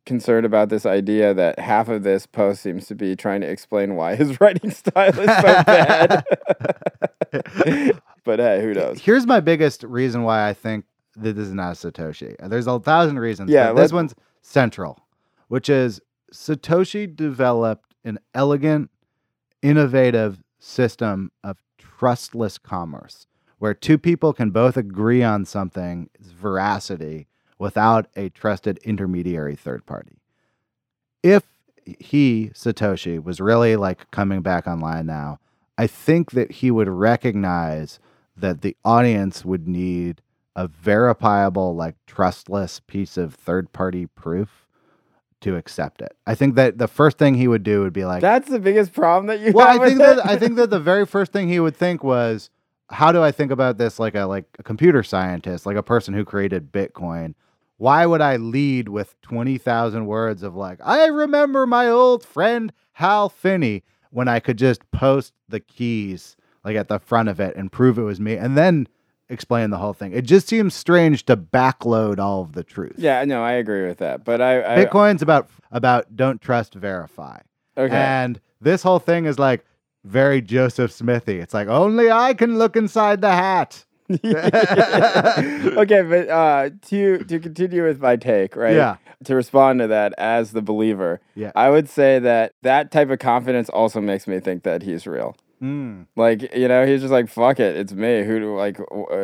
[0.09, 3.95] concerned about this idea that half of this post seems to be trying to explain
[3.95, 6.25] why his writing style is so bad.
[8.25, 8.99] but hey, who knows?
[9.01, 10.87] Here's my biggest reason why I think
[11.17, 12.35] that this is not Satoshi.
[12.49, 13.51] There's a thousand reasons.
[13.51, 14.99] Yeah, but this one's central,
[15.49, 16.01] which is
[16.33, 18.91] Satoshi developed an elegant,
[19.63, 23.27] innovative system of trustless commerce
[23.59, 27.27] where two people can both agree on something, its veracity
[27.59, 30.21] without a trusted intermediary third party.
[31.23, 31.45] If
[31.99, 35.41] he, Satoshi, was really like coming back online now,
[35.77, 37.99] I think that he would recognize
[38.37, 40.23] that the audience would need
[40.55, 44.67] a verifiable, like trustless piece of third party proof
[45.41, 46.17] to accept it.
[46.27, 48.93] I think that the first thing he would do would be like, That's the biggest
[48.93, 50.27] problem that you well, have I think that?
[50.27, 52.51] I think that the very first thing he would think was,
[52.91, 56.15] how do I think about this like a like a computer scientist, like a person
[56.15, 57.35] who created Bitcoin?
[57.79, 62.73] Why would I lead with twenty thousand words of like, I remember my old friend
[62.93, 67.57] Hal Finney when I could just post the keys like at the front of it
[67.57, 68.89] and prove it was me, and then
[69.29, 70.13] explain the whole thing.
[70.13, 72.95] It just seems strange to backload all of the truth.
[72.99, 74.25] yeah, no, I agree with that.
[74.25, 77.41] But I, I Bitcoin's about about don't trust, verify.
[77.77, 77.95] okay.
[77.95, 79.65] And this whole thing is like
[80.05, 81.39] very Joseph Smithy.
[81.39, 83.85] It's like only I can look inside the hat.
[84.25, 88.75] okay, but uh, to to continue with my take, right?
[88.77, 88.97] Yeah.
[89.25, 91.51] To respond to that as the believer, Yeah.
[91.57, 95.37] I would say that that type of confidence also makes me think that he's real.
[95.63, 96.07] Mm.
[96.15, 98.23] Like you know, he's just like fuck it, it's me.
[98.25, 98.79] Who like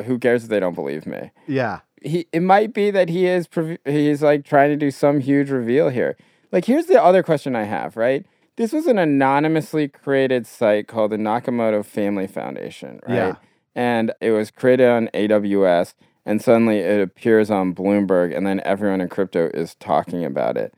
[0.04, 1.30] who cares if they don't believe me?
[1.46, 1.80] Yeah.
[2.02, 3.48] He it might be that he is
[3.84, 6.16] he's like trying to do some huge reveal here.
[6.50, 8.26] Like here's the other question I have, right?
[8.56, 13.14] This was an anonymously created site called the Nakamoto Family Foundation, right?
[13.14, 13.34] Yeah.
[13.74, 15.94] And it was created on AWS
[16.26, 20.74] and suddenly it appears on Bloomberg and then everyone in crypto is talking about it.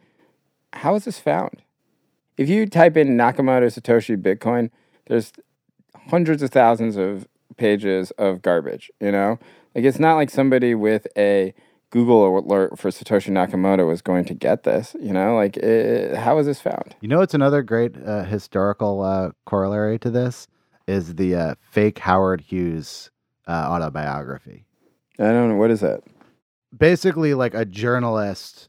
[0.72, 1.62] How is this found?
[2.36, 4.70] If you type in Nakamoto Satoshi Bitcoin,
[5.06, 5.32] there's
[6.08, 7.26] hundreds of thousands of
[7.56, 9.38] pages of garbage, you know?
[9.74, 11.54] Like it's not like somebody with a
[11.90, 15.36] Google alert for Satoshi Nakamoto was going to get this, you know?
[15.36, 16.96] Like eh, how is this found?
[17.00, 20.48] You know it's another great uh, historical uh, corollary to this
[20.86, 23.10] is the uh, fake Howard Hughes
[23.46, 24.64] uh, autobiography.
[25.18, 26.02] I don't know what is that?
[26.76, 28.68] Basically, like a journalist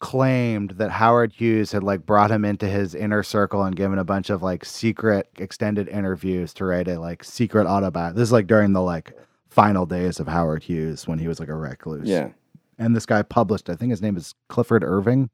[0.00, 4.04] claimed that Howard Hughes had like brought him into his inner circle and given a
[4.04, 8.18] bunch of like secret extended interviews to write a like secret autobiography.
[8.18, 9.12] This is like during the like
[9.48, 12.08] final days of Howard Hughes when he was like a recluse.
[12.08, 12.30] Yeah.
[12.78, 15.30] And this guy published, I think his name is Clifford Irving.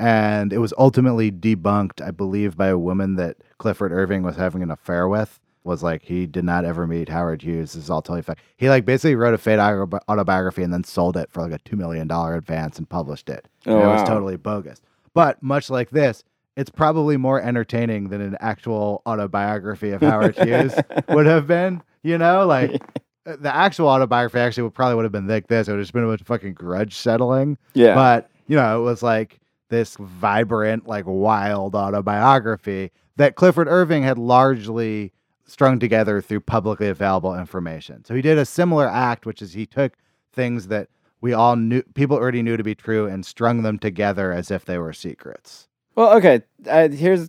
[0.00, 4.62] And it was ultimately debunked, I believe, by a woman that Clifford Irving was having
[4.62, 5.38] an affair with.
[5.62, 7.72] Was like he did not ever meet Howard Hughes.
[7.72, 8.42] This is all totally fact.
[8.58, 11.76] He like basically wrote a fake autobiography and then sold it for like a two
[11.76, 13.48] million dollar advance and published it.
[13.66, 14.04] Oh, And it was wow.
[14.04, 14.82] totally bogus.
[15.14, 16.22] But much like this,
[16.54, 20.74] it's probably more entertaining than an actual autobiography of Howard Hughes
[21.08, 21.82] would have been.
[22.02, 22.82] You know, like
[23.24, 25.66] uh, the actual autobiography actually would probably would have been like this.
[25.66, 27.56] It would have just been a bunch of fucking grudge settling.
[27.72, 27.94] Yeah.
[27.94, 34.18] But you know, it was like this vibrant, like wild autobiography that Clifford Irving had
[34.18, 35.12] largely
[35.46, 38.04] strung together through publicly available information.
[38.04, 39.94] So he did a similar act, which is he took
[40.32, 40.88] things that
[41.20, 44.64] we all knew, people already knew to be true, and strung them together as if
[44.64, 45.68] they were secrets.
[45.94, 46.42] Well, okay.
[46.68, 47.28] Uh, here's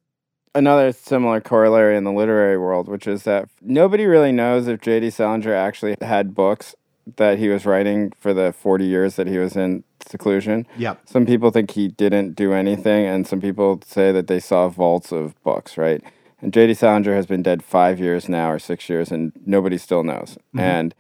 [0.54, 5.12] another similar corollary in the literary world, which is that nobody really knows if J.D.
[5.12, 6.76] Salinger actually had books
[7.18, 10.68] that he was writing for the 40 years that he was in seclusion.
[10.78, 11.02] Yep.
[11.06, 15.12] Some people think he didn't do anything, and some people say that they saw vaults
[15.12, 16.02] of books, right?
[16.42, 16.76] And J.D.
[16.76, 20.38] Salinger has been dead five years now or six years, and nobody still knows.
[20.50, 20.60] Mm-hmm.
[20.60, 20.96] And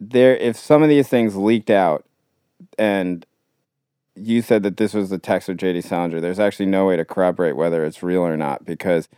[0.00, 2.04] there, if some of these things leaked out,
[2.78, 3.26] and
[4.14, 5.82] you said that this was the text of J.D.
[5.82, 9.08] Salinger, there's actually no way to corroborate whether it's real or not because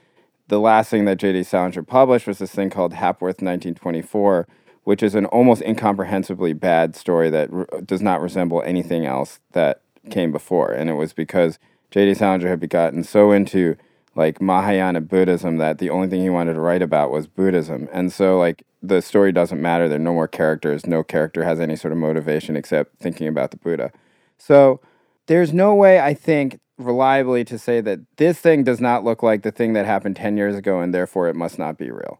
[0.48, 1.44] the last thing that J.D.
[1.44, 4.48] Salinger published was this thing called Hapworth 1924,
[4.88, 9.82] which is an almost incomprehensibly bad story that r- does not resemble anything else that
[10.08, 10.72] came before.
[10.72, 11.58] And it was because
[11.90, 12.14] J.D.
[12.14, 13.76] Salinger had gotten so into
[14.14, 17.86] like Mahayana Buddhism that the only thing he wanted to write about was Buddhism.
[17.92, 19.90] And so like the story doesn't matter.
[19.90, 20.86] There are no more characters.
[20.86, 23.92] No character has any sort of motivation except thinking about the Buddha.
[24.38, 24.80] So
[25.26, 29.42] there's no way I think reliably to say that this thing does not look like
[29.42, 32.18] the thing that happened 10 years ago and therefore it must not be real.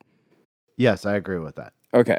[0.77, 1.73] Yes, I agree with that.
[1.95, 2.19] Okay.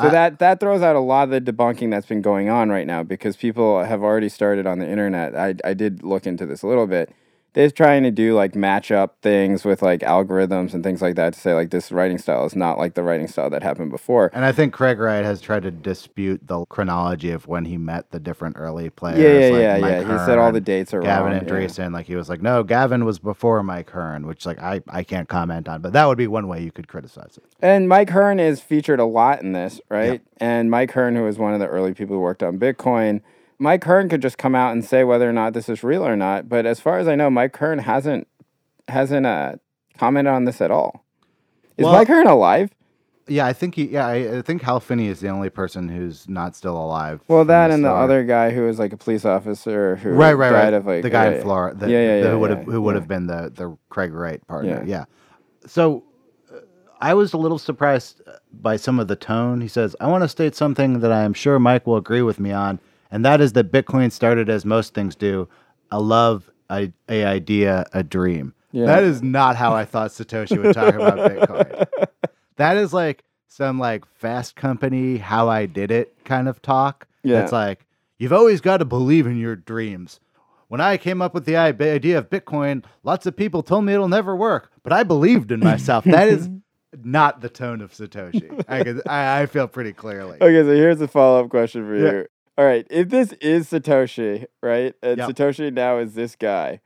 [0.00, 2.70] So I- that that throws out a lot of the debunking that's been going on
[2.70, 5.36] right now because people have already started on the internet.
[5.36, 7.10] I I did look into this a little bit.
[7.52, 11.34] They're trying to do like match up things with like algorithms and things like that
[11.34, 14.30] to say like this writing style is not like the writing style that happened before.
[14.32, 18.10] And I think Craig Wright has tried to dispute the chronology of when he met
[18.12, 19.18] the different early players.
[19.18, 20.18] Yeah, yeah, like yeah, Mike yeah.
[20.18, 21.42] He said all the dates are Gavin wrong.
[21.42, 21.48] yeah.
[21.48, 21.92] Andresen.
[21.92, 25.28] Like he was like, no, Gavin was before Mike Hearn, which like I, I can't
[25.28, 27.44] comment on, but that would be one way you could criticize it.
[27.60, 30.22] And Mike Hearn is featured a lot in this, right?
[30.38, 33.20] And Mike Hearn, who was one of the early people who worked on Bitcoin,
[33.60, 36.16] Mike Hearn could just come out and say whether or not this is real or
[36.16, 36.48] not.
[36.48, 38.26] But as far as I know, Mike Hearn hasn't
[38.88, 39.56] hasn't uh,
[39.98, 41.04] commented on this at all.
[41.76, 42.70] Is Well- Mike Hearn alive?
[43.28, 43.84] Yeah, I think he.
[43.84, 47.20] Yeah, I, I think Hal Finney is the only person who's not still alive.
[47.28, 48.02] Well, that and the story.
[48.02, 50.74] other guy who was like a police officer who right, right, died right.
[50.74, 51.78] of like the guy yeah, in Florida.
[51.78, 53.00] The, Yeah, yeah, the- yeah, Who would yeah, have who would yeah.
[53.02, 54.82] been the the Craig Wright partner?
[54.84, 54.98] Yeah.
[54.98, 55.04] Yeah.
[55.66, 56.02] So
[56.52, 56.56] uh,
[57.00, 58.20] I was a little surprised
[58.52, 59.60] by some of the tone.
[59.60, 62.40] He says, "I want to state something that I am sure Mike will agree with
[62.40, 62.80] me on,
[63.10, 65.48] and that is that Bitcoin started as most things do,
[65.90, 68.86] a love, a, a idea, a dream." Yeah.
[68.86, 72.06] That is not how I thought Satoshi would talk about Bitcoin.
[72.56, 77.08] That is like some like fast company how I did it kind of talk.
[77.22, 77.42] Yeah.
[77.42, 77.84] It's like
[78.18, 80.20] you've always got to believe in your dreams.
[80.68, 84.06] When I came up with the idea of Bitcoin, lots of people told me it'll
[84.06, 86.04] never work, but I believed in myself.
[86.04, 86.48] that is
[87.02, 88.64] not the tone of Satoshi.
[88.68, 90.36] I, could, I I feel pretty clearly.
[90.40, 92.26] Okay, so here's a follow up question for you.
[92.58, 95.30] All right, if this is Satoshi, right, and Yep.
[95.30, 96.80] Satoshi now is this guy,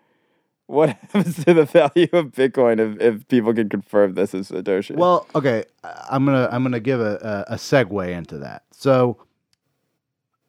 [0.67, 4.95] what happens to the value of Bitcoin if, if people can confirm this is Satoshi?
[4.97, 5.65] Well, okay,
[6.11, 8.63] I'm gonna I'm gonna give a, a, a segue into that.
[8.71, 9.19] So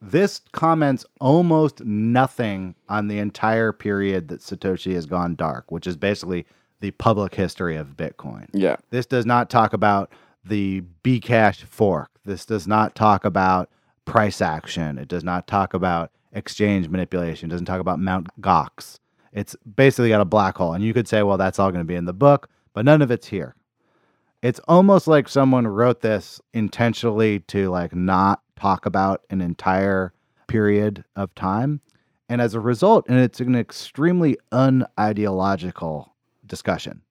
[0.01, 5.97] this comments almost nothing on the entire period that Satoshi has gone dark, which is
[5.97, 6.45] basically
[6.81, 8.47] the public history of Bitcoin.
[8.53, 10.11] yeah, This does not talk about
[10.43, 12.11] the Bcash fork.
[12.25, 13.69] This does not talk about
[14.05, 14.97] price action.
[14.97, 17.49] It does not talk about exchange manipulation.
[17.49, 18.99] It doesn't talk about Mount Gox.
[19.33, 20.73] It's basically got a black hole.
[20.73, 23.01] And you could say, well, that's all going to be in the book, but none
[23.01, 23.55] of it's here.
[24.41, 30.13] It's almost like someone wrote this intentionally to like not talk about an entire
[30.47, 31.81] period of time.
[32.29, 36.09] And as a result, and it's an extremely unideological
[36.45, 37.01] discussion.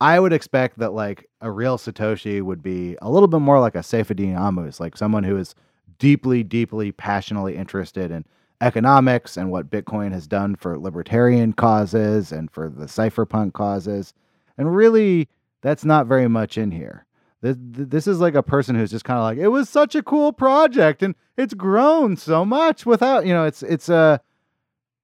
[0.00, 3.74] I would expect that like a real Satoshi would be a little bit more like
[3.74, 5.54] a Saifedean Ammous, like someone who is
[6.00, 8.24] deeply, deeply, passionately interested in
[8.60, 14.12] economics and what Bitcoin has done for libertarian causes and for the cypherpunk causes.
[14.58, 15.28] And really,
[15.60, 17.06] that's not very much in here.
[17.42, 20.02] This, this is like a person who's just kind of like, it was such a
[20.02, 24.20] cool project and it's grown so much without, you know, it's, it's a,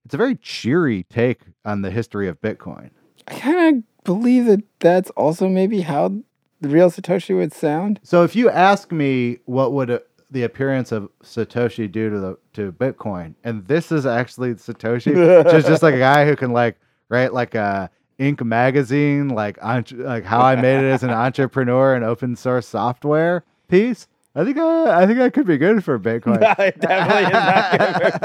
[0.05, 2.90] it's a very cheery take on the history of Bitcoin.
[3.28, 6.22] I kind of believe that that's also maybe how
[6.61, 8.01] the real Satoshi would sound.
[8.03, 12.38] So if you ask me what would a, the appearance of Satoshi due to the
[12.54, 16.52] to Bitcoin, and this is actually Satoshi, which is just like a guy who can
[16.52, 18.42] like write like a Inc.
[18.44, 23.44] magazine, like entre- like how I made it as an entrepreneur and open source software
[23.68, 24.08] piece.
[24.34, 26.40] I think I, I think that could be good for Bitcoin.
[26.40, 28.18] No, it definitely is not good for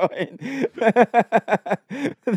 [0.00, 0.40] Bitcoin.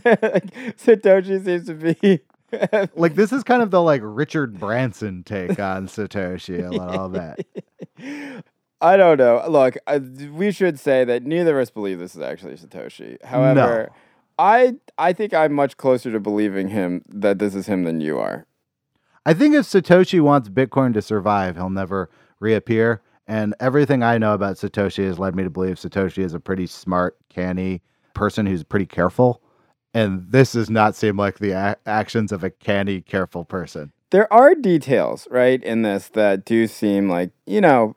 [0.33, 2.19] like, Satoshi seems to be.
[2.95, 8.45] like this is kind of the like Richard Branson take on Satoshi a little bit.
[8.85, 9.43] I don't know.
[9.49, 13.17] Look, I, we should say that neither of us believe this is actually Satoshi.
[13.23, 13.89] However,
[14.37, 18.19] I I think I'm much closer to believing him that this is him than you
[18.19, 18.45] are.
[19.25, 23.01] I think if Satoshi wants Bitcoin to survive, he'll never reappear.
[23.25, 26.67] And everything I know about Satoshi has led me to believe Satoshi is a pretty
[26.67, 27.81] smart, canny
[28.13, 29.41] person who's pretty careful.
[29.95, 33.93] And this does not seem like the a- actions of a canny, careful person.
[34.11, 37.95] There are details, right, in this that do seem like, you know,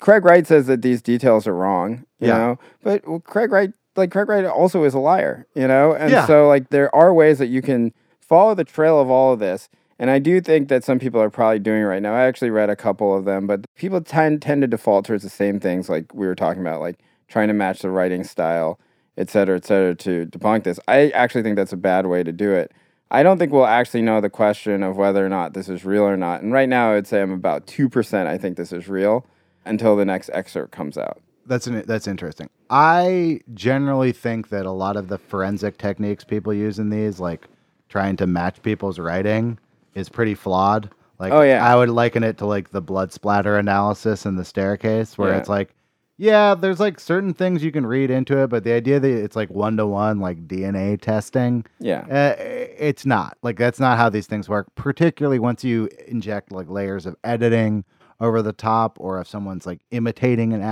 [0.00, 2.36] Craig Wright says that these details are wrong, you Yeah.
[2.38, 6.10] know, but well, Craig Wright, like Craig Wright also is a liar, you know, and
[6.10, 6.26] Yeah.
[6.26, 9.68] so like there are ways that you can follow the trail of all of this.
[9.98, 12.14] And I do think that some people are probably doing it right now.
[12.14, 15.30] I actually read a couple of them, but people tend tend to default towards the
[15.30, 18.80] same things like we were talking about, like trying to match the writing style,
[19.16, 20.80] et cetera, et cetera, to debunk this.
[20.88, 22.72] I actually think that's a bad way to do it.
[23.12, 26.02] I don't think we'll actually know the question of whether or not this is real
[26.02, 26.42] or not.
[26.42, 29.24] And right now, I would say I'm about 2% I think this is real
[29.64, 31.20] until the next excerpt comes out.
[31.46, 32.48] That's an, that's interesting.
[32.70, 37.46] I generally think that a lot of the forensic techniques people use in these, like
[37.88, 39.58] trying to match people's writing,
[39.94, 40.90] is pretty flawed.
[41.18, 41.64] Like, Oh, yeah.
[41.64, 45.38] I would liken it to like the blood splatter analysis in the staircase, where Yeah.
[45.38, 45.74] it's like,
[46.16, 49.36] yeah, there's like certain things you can read into it, but the idea that it's
[49.36, 52.06] like one to one, like DNA testing, Yeah.
[52.10, 54.66] uh, it's not like that's not how these things work.
[54.76, 57.84] Particularly once you inject like layers of editing
[58.24, 60.62] over the top, or if someone's like imitating an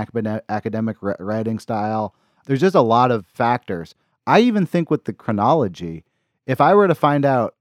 [0.49, 2.15] academic writing style.
[2.45, 3.95] There's just a lot of factors.
[4.27, 6.03] I even think with the chronology,
[6.45, 7.55] if I were to find out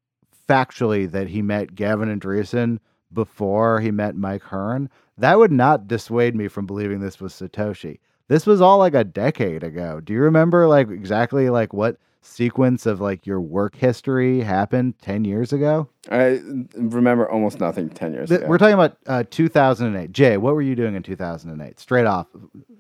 [0.49, 2.78] factually that he met Gavin Andresen
[3.12, 4.88] before he met Mike Hearn,
[5.18, 8.01] that would not dissuade me from believing this was Satoshi.
[8.28, 10.01] This was all like a decade ago.
[10.01, 15.25] Do you remember like exactly like what sequence of like your work history happened 10
[15.25, 15.89] years ago?
[16.11, 16.41] I
[16.75, 18.47] remember almost nothing 10 years ago.
[18.47, 20.12] We're talking about uh, 2008.
[20.12, 21.79] Jay, what were you doing in 2008?
[21.79, 22.29] Straight off,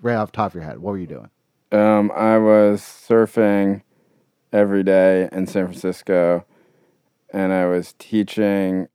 [0.00, 1.28] right off the top of your head, what were you doing?
[1.72, 3.82] Um, I was surfing
[4.52, 6.44] every day in San Francisco,
[7.32, 8.88] and I was teaching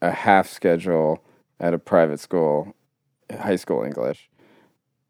[0.00, 1.22] a half schedule
[1.60, 2.74] at a private school,
[3.30, 4.28] high school English.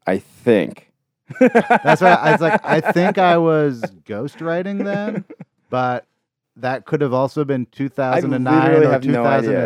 [0.05, 0.92] I think.
[1.39, 2.17] That's right.
[2.19, 5.25] I was like, I think I was ghostwriting then,
[5.69, 6.05] but
[6.57, 9.23] that could have also been 2009 or have no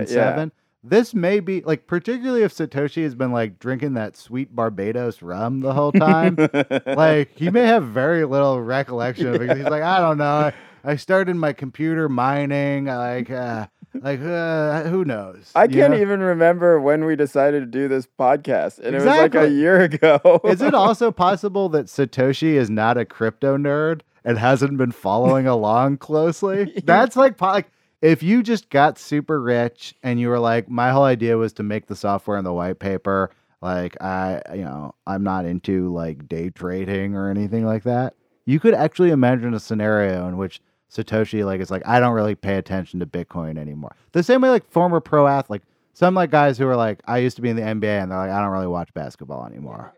[0.07, 0.51] 2007.
[0.83, 5.59] This may be like, particularly if Satoshi has been like drinking that sweet Barbados rum
[5.59, 6.37] the whole time.
[6.85, 9.47] like he may have very little recollection of it.
[9.47, 10.23] 'cause He's like, I don't know.
[10.25, 10.53] I,
[10.85, 12.85] I started my computer mining.
[12.85, 13.67] Like, uh,
[14.03, 15.51] like uh, who knows?
[15.55, 15.99] I can't know?
[15.99, 19.81] even remember when we decided to do this podcast, and it was like a year
[19.81, 20.41] ago.
[20.45, 25.47] Is it also possible that Satoshi is not a crypto nerd and hasn't been following
[25.57, 26.81] along closely?
[26.85, 27.67] That's like, like
[28.01, 31.63] if you just got super rich and you were like, my whole idea was to
[31.63, 33.31] make the software and the white paper.
[33.61, 38.13] Like I, you know, I'm not into like day trading or anything like that.
[38.45, 40.61] You could actually imagine a scenario in which
[40.91, 43.95] Satoshi like is like, I don't really pay attention to Bitcoin anymore.
[44.13, 45.63] The same way like former pro athlete,
[45.93, 48.17] some like guys who are like, I used to be in the NBA and they're
[48.17, 49.93] like, I don't really watch basketball anymore.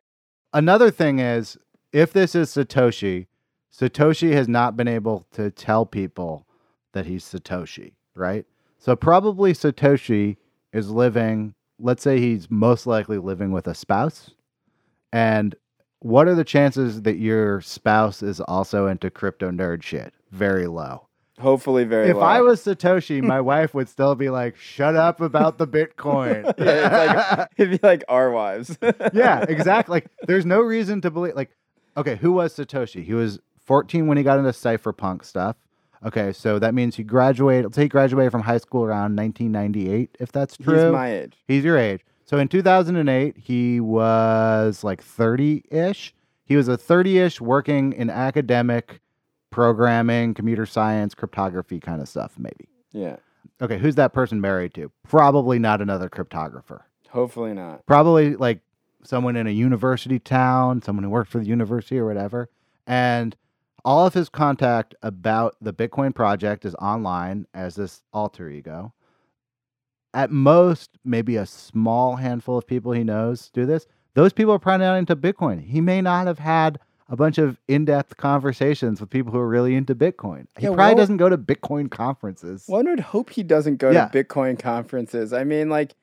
[0.54, 1.58] Another thing is,
[1.92, 3.28] if this is Satoshi,
[3.72, 6.46] Satoshi has not been able to tell people
[6.94, 8.46] that he's Satoshi, right?
[8.78, 10.38] So probably Satoshi
[10.74, 14.32] is living, let's say he's most likely living with a spouse.
[15.12, 15.56] And
[16.00, 20.14] what are the chances that your spouse is also into crypto nerd shit?
[20.32, 21.08] Very low.
[21.40, 22.22] Hopefully, very if low.
[22.22, 26.44] I was Satoshi, my wife would still be like, shut up about the Bitcoin.
[26.58, 28.78] yeah, it's like, it'd be like our wives.
[29.14, 29.96] yeah, exactly.
[29.96, 31.36] Like, there's no reason to believe.
[31.36, 31.52] Like,
[31.96, 33.04] okay, who was Satoshi?
[33.04, 35.56] He was 14 when he got into cypherpunk stuff.
[36.06, 37.66] Okay, so that means he graduated.
[37.66, 40.76] Let's say he graduated from high school around 1998, if that's true.
[40.76, 41.34] He's my age.
[41.48, 42.02] He's your age.
[42.26, 46.14] So in 2008, he was like 30 ish.
[46.46, 49.02] He was a 30 ish working in academic
[49.52, 52.68] programming, computer science, cryptography kind of stuff, maybe.
[52.92, 53.18] Yeah.
[53.62, 54.92] Okay, who's that person married to?
[55.08, 57.86] Probably not another cryptographer Hopefully not.
[57.86, 58.62] probably like
[59.04, 62.50] someone in a university town, someone who worked for the university or whatever.
[62.86, 63.36] And
[63.86, 68.94] all of his contact about the Bitcoin project is online as this alter ego.
[70.14, 73.88] At most, maybe a small handful of people he knows do this.
[74.16, 75.62] those people are probably not into Bitcoin.
[75.62, 76.80] He may not have had
[77.10, 80.46] a bunch of in-depth conversations with people who are really into Bitcoin.
[80.58, 82.64] He Yeah, probably well- doesn't go to Bitcoin conferences.
[82.68, 84.08] One would hope he doesn't go Yeah.
[84.08, 85.34] to Bitcoin conferences.
[85.34, 85.94] I mean, like,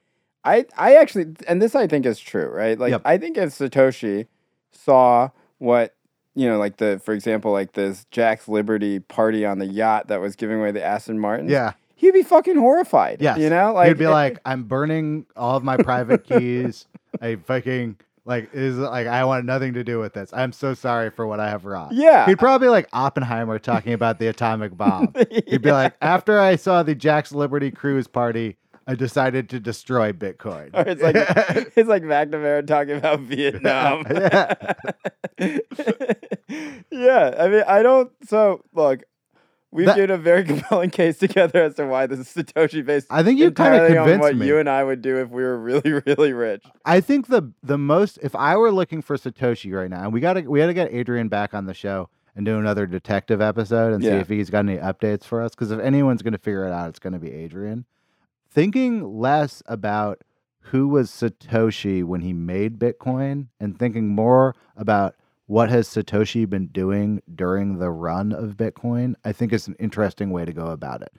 [0.44, 2.78] I I actually, and this I think is true, right?
[2.78, 3.02] Like, Yep.
[3.04, 4.26] I think if Satoshi
[4.72, 5.92] saw what
[6.38, 10.20] you know, like the, for example, like this Jaxx Liberty party on the yacht that
[10.20, 11.72] was giving away the Aston Martin, Yeah.
[11.94, 13.22] he'd be fucking horrified.
[13.22, 13.38] Yes.
[13.38, 16.86] you know, like He'd be like, I'm burning all of my private keys.
[17.22, 17.96] I fucking
[18.26, 20.30] like is like I want nothing to do with this.
[20.32, 21.92] I'm so sorry for what I have wrought.
[21.92, 22.26] Yeah.
[22.26, 25.14] He'd probably like Oppenheimer talking about the atomic bomb.
[25.46, 28.56] He'd be like, after I saw the Jaxx Liberty cruise party,
[28.88, 30.70] I decided to destroy Bitcoin.
[30.74, 31.14] Or it's like
[31.76, 34.04] it's like McNamara talking about Vietnam.
[35.38, 35.58] Yeah.
[36.90, 38.10] yeah, I mean, I don't.
[38.26, 39.02] So look,
[39.76, 43.06] we've That- given a very compelling case together as to why this is Satoshi based.
[43.10, 44.46] I think you entirely on convinced what me.
[44.46, 46.64] you and I would do if we were really, really rich.
[46.84, 50.20] I think the the most if I were looking for Satoshi right now, and we
[50.20, 54.02] gotta we gotta get Adrian back on the show and do another detective episode and
[54.02, 55.52] see if he's got any updates for us.
[55.52, 57.84] Because if anyone's gonna figure it out, it's gonna be Adrian.
[58.50, 60.22] Thinking less about
[60.70, 65.14] who was Satoshi when he made Bitcoin and thinking more about
[65.46, 70.30] what has Satoshi been doing during the run of Bitcoin, I think is an interesting
[70.30, 71.12] way to go about it.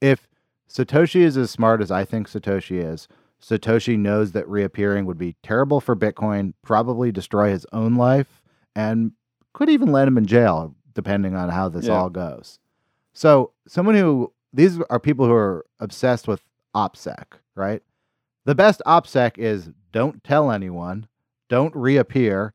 [0.00, 0.26] If
[0.68, 3.08] Satoshi is as smart as I think Satoshi is,
[3.40, 8.42] Satoshi knows that reappearing would be terrible for Bitcoin, probably destroy his own life,
[8.74, 9.12] and
[9.52, 11.92] could even land him in jail, depending on how this Yeah.
[11.94, 12.58] all goes.
[13.12, 16.40] So, someone who these are people who are obsessed with
[16.74, 17.24] OPSEC,
[17.54, 17.82] right?
[18.44, 21.06] The best OPSEC is don't tell anyone,
[21.48, 22.53] don't reappear.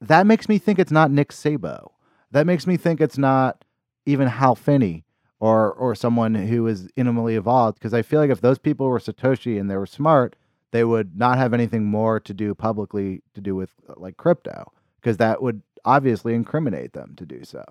[0.00, 1.90] That makes me think it's not Nick Szabo.
[2.30, 3.64] That makes me think it's not
[4.06, 5.04] even Hal Finney
[5.40, 8.98] or or someone who is intimately evolved because I feel like if those people were
[8.98, 10.36] Satoshi and they were smart,
[10.70, 14.72] they would not have anything more to do publicly to do with uh, like crypto
[15.00, 17.64] because that would obviously incriminate them to do so.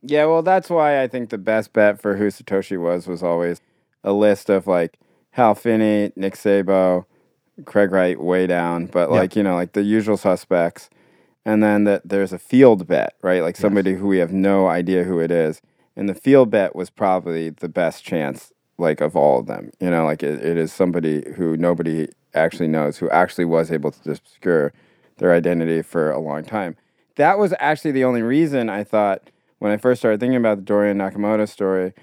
[0.00, 3.60] Yeah, well, that's why I think the best bet for who Satoshi was was always
[4.04, 4.98] a list of like
[5.32, 7.04] Hal Finney, Nick Szabo,
[7.64, 9.16] Craig Wright way down, but Yeah.
[9.16, 10.88] like you know, like the usual suspects,
[11.48, 13.42] and then that there's a field bet, right?
[13.42, 15.62] Like somebody who we have no idea who it is,
[15.96, 19.70] and the field bet was probably the best chance, like of all of them.
[19.80, 23.92] You know, like it, it is somebody who nobody actually knows, who actually was able
[23.92, 24.74] to obscure
[25.16, 26.76] their identity for a long time.
[27.16, 30.64] That was actually the only reason I thought when I first started thinking about the
[30.64, 31.94] Dorian Nakamoto story,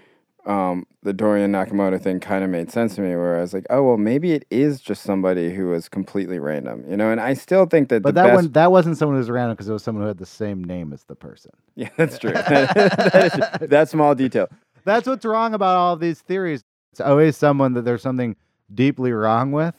[0.46, 3.16] um, the Dorian Nakamoto thing kind of made sense to me.
[3.16, 6.84] Where I was like, oh well, maybe it is just somebody who was completely random,
[6.90, 7.12] you know.
[7.12, 9.30] And I still think that But the that best, one that wasn't someone who was
[9.30, 11.52] random because it was someone who had the same name as the person.
[11.76, 12.32] yeah, that's true.
[12.34, 14.48] that, is, that small detail.
[14.84, 16.64] That's what's wrong about all these theories.
[16.92, 18.36] It's always someone that there's something
[18.74, 19.76] deeply wrong with.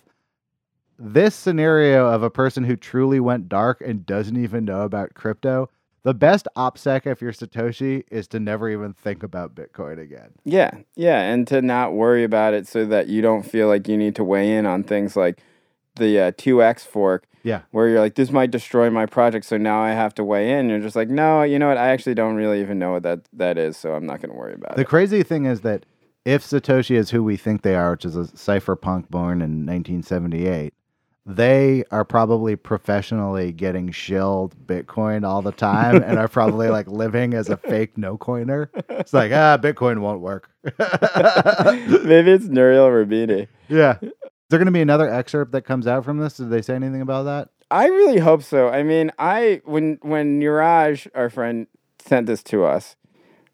[0.99, 5.69] This scenario of a person who truly went dark and doesn't even know about crypto,
[6.07, 10.31] the best OPSEC if you're Satoshi is to never even think about Bitcoin again.
[10.45, 13.97] Yeah, yeah, and to not worry about it so that you don't feel like you
[13.97, 15.41] need to weigh in on things like
[15.97, 17.27] the uh, 2x fork.
[17.43, 17.63] Yeah.
[17.73, 20.69] Where you're like, this might destroy my project, so now I have to weigh in.
[20.69, 21.77] You're just like, no, you know what?
[21.77, 24.39] I actually don't really even know what that, that is, so I'm not going to
[24.39, 24.85] worry about The it.
[24.85, 25.87] The crazy thing is that
[26.25, 30.73] if Satoshi is who we think they are, which is a cypherpunk born in 1978,
[31.27, 37.35] they are probably professionally getting shilled Bitcoin all the time and are probably like living
[37.35, 38.71] as a fake no coiner.
[38.89, 40.49] It's like, ah, Bitcoin won't work.
[40.65, 43.49] Maybe it's Nouriel Roubini.
[43.69, 43.99] yeah.
[44.01, 46.37] Is there going to be another excerpt that comes out from this?
[46.37, 47.49] Did they say anything about that?
[47.69, 48.69] I really hope so.
[48.69, 51.67] I mean, I when when Niraj, our friend,
[51.99, 52.95] sent this to us,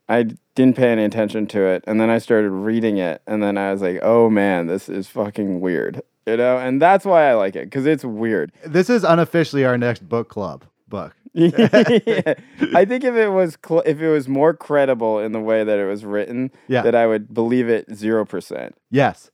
[0.07, 3.57] I didn't pay any attention to it, and then I started reading it, and then
[3.57, 6.59] I was like, "Oh man, this is fucking weird," you know.
[6.59, 8.53] And that's why I like it because it's weird.
[8.65, 11.15] This is unofficially our next book club book.
[11.35, 12.35] Yeah.
[12.75, 15.79] I think if it was cl- if it was more credible in the way that
[15.79, 16.83] it was written, Yeah.
[16.83, 18.75] that I would believe it zero percent.
[18.91, 19.31] Yes.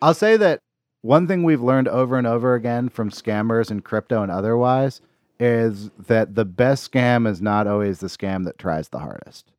[0.00, 0.60] I'll say that
[1.02, 5.00] one thing we've learned over and over again from scammers in crypto and otherwise
[5.40, 9.50] is that the best scam is not always the scam that tries the hardest.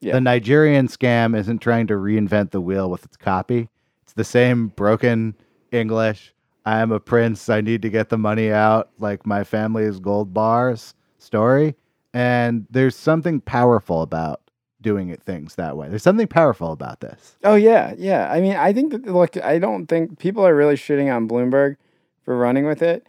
[0.00, 0.12] Yeah.
[0.14, 3.68] The Nigerian scam isn't trying to reinvent the wheel with its copy.
[4.02, 5.34] It's the same broken
[5.72, 6.34] English.
[6.64, 7.48] I am a prince.
[7.48, 11.74] I need to get the money out like my family's gold bars story.
[12.12, 14.40] And there's something powerful about
[14.80, 15.88] doing it things that way.
[15.88, 17.36] There's something powerful about this.
[17.44, 18.30] Oh yeah, yeah.
[18.30, 21.76] I mean, I think that look, I don't think people are really shitting on Bloomberg
[22.22, 23.06] for running with it.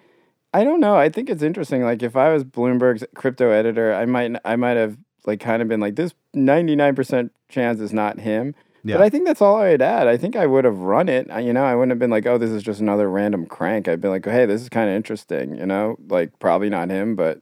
[0.54, 0.96] I don't know.
[0.96, 1.84] I think it's interesting.
[1.84, 5.68] Like if I was Bloomberg's crypto editor, I might I might have like kind of
[5.68, 8.56] been like this 99% chance is not him.
[8.84, 8.98] Yeah.
[8.98, 10.08] But I think that's all I'd add.
[10.08, 11.28] I think I would have run it.
[11.30, 13.88] I- You know, I wouldn't have been like, oh, this is just another random crank.
[13.88, 15.56] I'd be like, hey, this is kind of interesting.
[15.56, 17.40] You know, like probably not him, but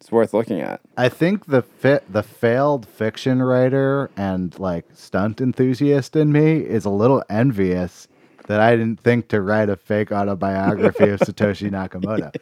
[0.00, 0.80] it's worth looking at.
[0.96, 6.84] I think the fit the failed fiction writer and like stunt enthusiast in me is
[6.84, 8.08] a little envious
[8.48, 12.34] that I didn't think to write a fake autobiography of Satoshi Nakamoto.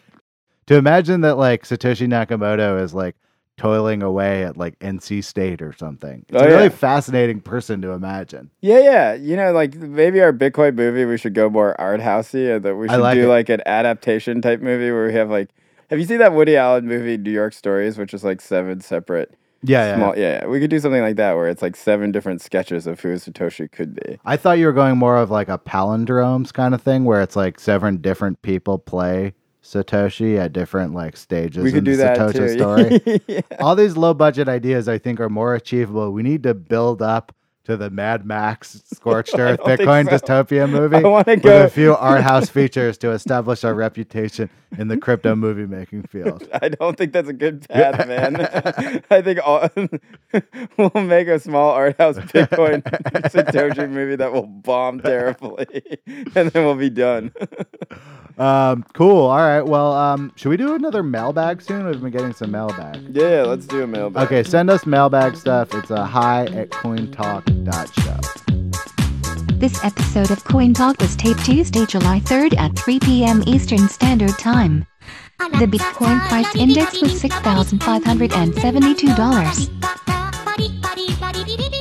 [0.68, 3.16] To imagine that like Satoshi Nakamoto is like
[3.60, 6.24] toiling away at like NC State or something.
[6.30, 6.68] It's Oh, a really yeah.
[6.70, 8.50] fascinating person to imagine.
[8.62, 9.14] Yeah, yeah.
[9.14, 12.76] You know, like maybe our Bitcoin movie, we should go more art housey, and that
[12.76, 13.28] we should like do it.
[13.28, 15.50] like an adaptation type movie where we have like.
[15.90, 19.34] Have you seen that Woody Allen movie, New York Stories, which is like seven separate
[19.62, 19.96] Yeah, yeah.
[19.96, 20.16] small?
[20.16, 20.46] Yeah, yeah.
[20.46, 23.70] we could do something like that where it's like seven different sketches of who Satoshi
[23.70, 24.18] could be.
[24.24, 27.36] I thought you were going more of like a palindromes kind of thing where it's
[27.36, 31.96] like seven different people play Satoshi at different like stages We in could the do
[31.98, 32.54] that Satoshi
[33.06, 33.22] story.
[33.28, 33.40] yeah.
[33.60, 36.12] All these low budget ideas I think are more achievable.
[36.12, 37.34] We need to build up
[37.64, 40.16] to the Mad Max Scorched Earth Bitcoin so.
[40.16, 44.48] dystopia movie I wanna with a few art house features to establish our reputation
[44.78, 46.48] in the crypto movie making field.
[46.62, 48.36] I don't think that's a good path, man.
[49.10, 49.68] I think all,
[50.76, 52.82] we'll make a small art house Bitcoin
[53.30, 55.66] Satoshi movie that will bomb terribly,
[56.06, 57.32] and then we'll be done.
[58.38, 59.26] Um, cool.
[59.26, 59.62] All right.
[59.62, 61.86] Well, um, should we do another mailbag soon?
[61.86, 63.14] We've been getting some mailbag.
[63.14, 64.24] yeah, let's do a mailbag.
[64.24, 65.74] Okay, send us mailbag stuff.
[65.74, 68.49] It's a hi at cointalk.show.
[69.60, 73.44] This episode of Coin Talk was taped Tuesday, July 3rd at 3 p.m.
[73.46, 74.86] Eastern Standard Time.
[75.38, 80.19] The Bitcoin price index was $6,572.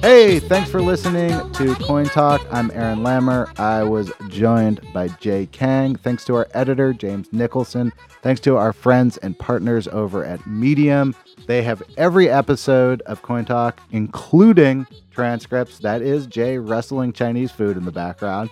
[0.02, 2.42] Hey, thanks for listening to Coin Talk.
[2.52, 3.58] I'm Aaron Lammer.
[3.60, 5.96] I was joined by Jay Kang.
[5.96, 7.94] Thanks to our editor, James Nicholson.
[8.24, 11.14] Thanks to our friends and partners over at Medium.
[11.46, 15.78] They have every episode of Coin Talk, including transcripts.
[15.80, 18.50] That is Jay wrestling Chinese food in the background.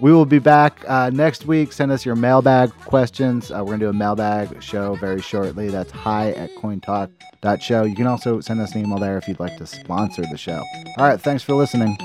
[0.00, 1.72] We will be back uh, next week.
[1.72, 3.50] Send us your mailbag questions.
[3.50, 5.68] Uh, we're going to do a mailbag show very shortly.
[5.68, 7.84] That's hi at cointalk.show.
[7.84, 10.62] You can also send us an email there if you'd like to sponsor the show.
[10.98, 11.96] All right, thanks for listening.